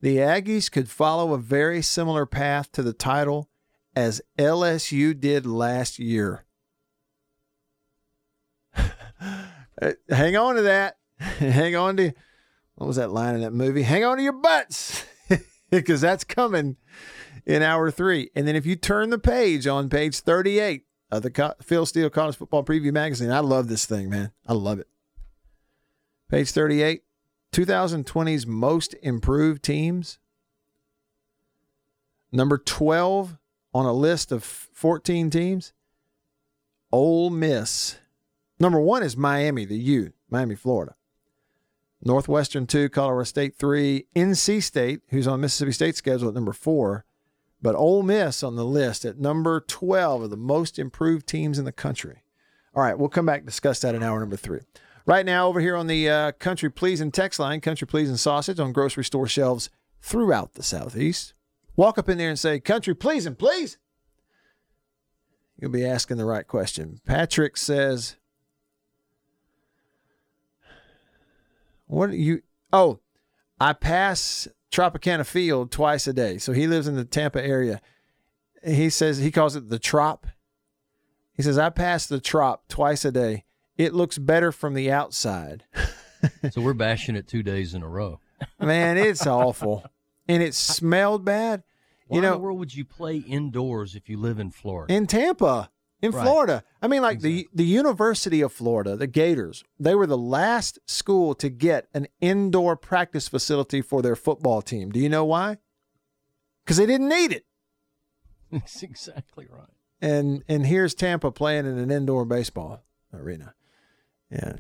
[0.01, 3.51] The Aggies could follow a very similar path to the title
[3.97, 6.45] as LSU did last year.
[10.09, 10.99] Hang on to that.
[11.19, 12.13] Hang on to
[12.77, 13.83] what was that line in that movie?
[13.83, 15.05] Hang on to your butts
[15.71, 16.77] because that's coming
[17.45, 18.31] in hour three.
[18.37, 22.37] And then if you turn the page on page 38 of the Phil Steele College
[22.37, 24.31] Football Preview Magazine, I love this thing, man.
[24.47, 24.87] I love it.
[26.31, 27.03] Page 38,
[27.53, 30.19] 2020's most improved teams.
[32.31, 33.39] Number 12
[33.73, 35.73] on a list of 14 teams,
[36.93, 37.99] Ole Miss.
[38.61, 40.95] Number one is Miami, the U, Miami, Florida.
[42.03, 47.05] Northwestern 2, Colorado State 3, NC State, who's on Mississippi State's schedule at number 4,
[47.61, 51.65] but Ole Miss on the list at number 12 of the most improved teams in
[51.65, 52.23] the country.
[52.75, 54.61] All right, we'll come back and discuss that in hour number 3.
[55.09, 58.75] Right now, over here on the uh, Country Pleasin' text line, Country Pleasin' sausage on
[58.75, 59.71] grocery store shelves
[60.03, 61.33] throughout the Southeast.
[61.77, 63.79] Walk up in there and say, Country Pleasin', please.
[65.59, 67.01] You'll be asking the right question.
[67.07, 68.17] Patrick says,
[71.87, 72.43] What you?
[72.71, 73.01] Oh,
[73.59, 76.37] I pass Tropicana Field twice a day.
[76.37, 77.81] So he lives in the Tampa area.
[78.63, 80.27] He says he calls it the Trop.
[81.33, 83.47] He says I pass the Trop twice a day.
[83.79, 85.65] It looks better from the outside.
[86.51, 88.21] so we're bashing it two days in a row.
[88.61, 89.85] Man, it's awful,
[90.29, 91.63] and it smelled bad.
[92.09, 94.93] Why you know, in the world would you play indoors if you live in Florida?
[94.93, 95.71] In Tampa
[96.01, 96.23] in right.
[96.23, 96.65] Florida.
[96.81, 97.43] I mean, like exactly.
[97.43, 102.07] the the University of Florida, the Gators, they were the last school to get an
[102.21, 104.91] indoor practice facility for their football team.
[104.91, 105.59] Do you know why?
[106.65, 107.45] Because they didn't need it.
[108.53, 109.69] That's exactly right.
[110.01, 113.55] And and here's Tampa playing in an indoor baseball arena.
[114.31, 114.55] Yeah.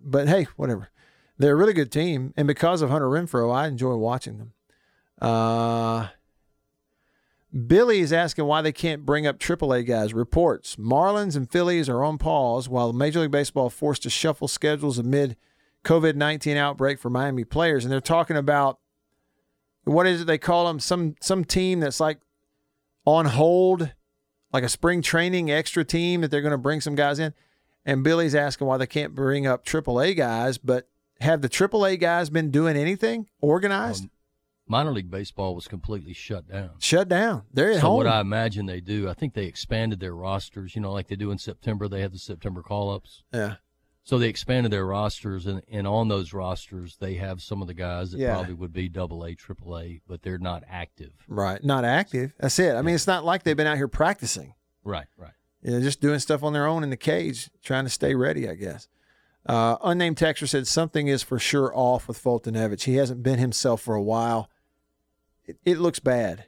[0.00, 0.90] But hey, whatever.
[1.38, 4.52] They're a really good team, and because of Hunter Renfroe, I enjoy watching them.
[5.20, 6.08] Uh
[7.66, 10.14] Billy is asking why they can't bring up AAA guys.
[10.14, 14.98] Reports Marlins and Phillies are on pause while Major League Baseball forced to shuffle schedules
[14.98, 15.36] amid
[15.84, 17.84] COVID 19 outbreak for Miami players.
[17.84, 18.78] And they're talking about
[19.84, 20.80] what is it they call them?
[20.80, 22.20] Some, some team that's like
[23.04, 23.92] on hold,
[24.52, 27.34] like a spring training extra team that they're going to bring some guys in.
[27.84, 30.88] And Billy's asking why they can't bring up AAA guys, but
[31.20, 34.04] have the AAA guys been doing anything organized?
[34.04, 34.10] Um,
[34.66, 36.70] minor league baseball was completely shut down.
[36.78, 37.42] Shut down.
[37.52, 37.96] They're at so home.
[37.98, 40.74] what I imagine they do, I think they expanded their rosters.
[40.74, 43.22] You know, like they do in September, they have the September call ups.
[43.32, 43.56] Yeah.
[44.04, 47.74] So they expanded their rosters, and, and on those rosters, they have some of the
[47.74, 48.34] guys that yeah.
[48.34, 51.12] probably would be double A, triple A, but they're not active.
[51.28, 51.62] Right.
[51.62, 52.34] Not active.
[52.40, 52.74] That's it.
[52.74, 54.54] I mean, it's not like they've been out here practicing.
[54.82, 55.34] Right, right.
[55.62, 58.48] You know, just doing stuff on their own in the cage, trying to stay ready,
[58.48, 58.88] I guess.
[59.46, 62.82] Uh, unnamed texter said something is for sure off with Foltynewicz.
[62.82, 64.48] He hasn't been himself for a while
[65.44, 66.46] it, it looks bad.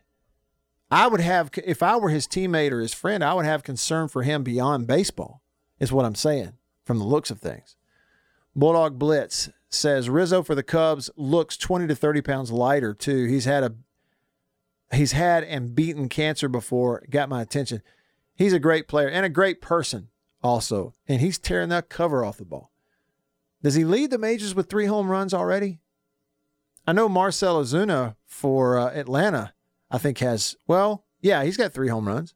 [0.91, 4.09] I would have, if I were his teammate or his friend, I would have concern
[4.09, 5.43] for him beyond baseball,
[5.81, 6.53] is what I'm saying
[6.85, 7.77] from the looks of things.
[8.55, 13.25] Bulldog Blitz says Rizzo for the Cubs looks 20 to 30 pounds lighter too.
[13.25, 13.75] He's had a
[14.95, 17.03] he's had and beaten cancer before.
[17.11, 17.83] Got my attention.
[18.35, 20.09] He's a great player and a great person
[20.43, 22.71] also, and he's tearing that cover off the ball.
[23.63, 25.81] Does he lead the majors with three home runs already?
[26.87, 29.55] I know Marcell Ozuna for uh, Atlanta,
[29.91, 32.35] I think has well, yeah, he's got three home runs.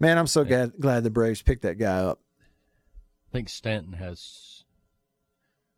[0.00, 2.20] Man, I'm so glad glad the Braves picked that guy up.
[3.28, 4.64] I think Stanton has.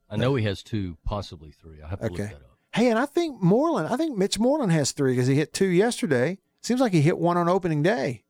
[0.09, 1.83] I know he has two, possibly three.
[1.83, 2.23] I have to okay.
[2.23, 2.59] look that up.
[2.75, 3.89] Hey, and I think Moreland.
[3.89, 6.39] I think Mitch Moreland has three because he hit two yesterday.
[6.63, 8.25] Seems like he hit one on opening day.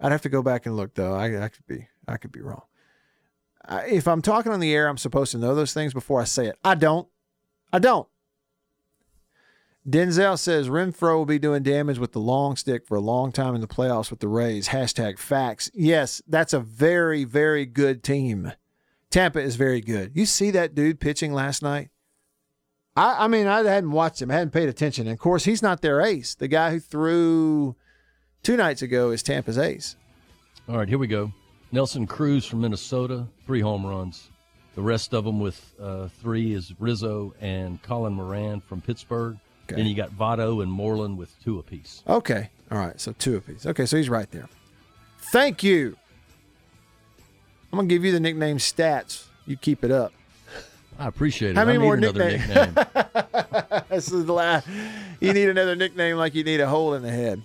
[0.00, 1.14] I'd have to go back and look though.
[1.14, 2.62] I, I could be I could be wrong.
[3.64, 6.24] I, if I'm talking on the air, I'm supposed to know those things before I
[6.24, 6.58] say it.
[6.64, 7.08] I don't.
[7.72, 8.08] I don't.
[9.88, 13.54] Denzel says Renfroe will be doing damage with the long stick for a long time
[13.54, 14.68] in the playoffs with the Rays.
[14.68, 15.70] Hashtag facts.
[15.72, 18.52] Yes, that's a very, very good team.
[19.10, 20.12] Tampa is very good.
[20.14, 21.88] You see that dude pitching last night?
[22.94, 25.06] I, I mean, I hadn't watched him, I hadn't paid attention.
[25.06, 26.34] And of course, he's not their ace.
[26.34, 27.74] The guy who threw
[28.42, 29.96] two nights ago is Tampa's ace.
[30.68, 31.32] All right, here we go.
[31.72, 34.28] Nelson Cruz from Minnesota, three home runs.
[34.74, 39.36] The rest of them with uh, three is Rizzo and Colin Moran from Pittsburgh.
[39.66, 39.76] Okay.
[39.76, 42.02] Then you got Votto and Moreland with two apiece.
[42.08, 42.50] Okay.
[42.70, 43.00] All right.
[43.00, 43.66] So two apiece.
[43.66, 43.86] Okay.
[43.86, 44.48] So he's right there.
[45.32, 45.96] Thank you.
[47.72, 49.26] I'm going to give you the nickname stats.
[49.46, 50.12] You keep it up.
[50.98, 51.56] I appreciate it.
[51.56, 52.46] How many I more nicknames?
[52.48, 52.74] nickname.
[53.88, 54.66] this is the last.
[55.20, 57.40] You need another nickname like you need a hole in the head.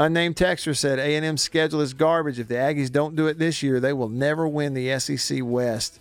[0.00, 2.38] Unnamed texter said A&M's schedule is garbage.
[2.38, 6.00] If the Aggies don't do it this year, they will never win the SEC West.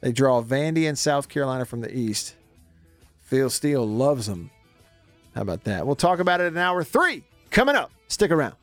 [0.00, 2.36] They draw Vandy and South Carolina from the East.
[3.22, 4.52] Phil Steele loves them.
[5.34, 5.84] How about that?
[5.84, 7.90] We'll talk about it in hour three coming up.
[8.06, 8.54] Stick around.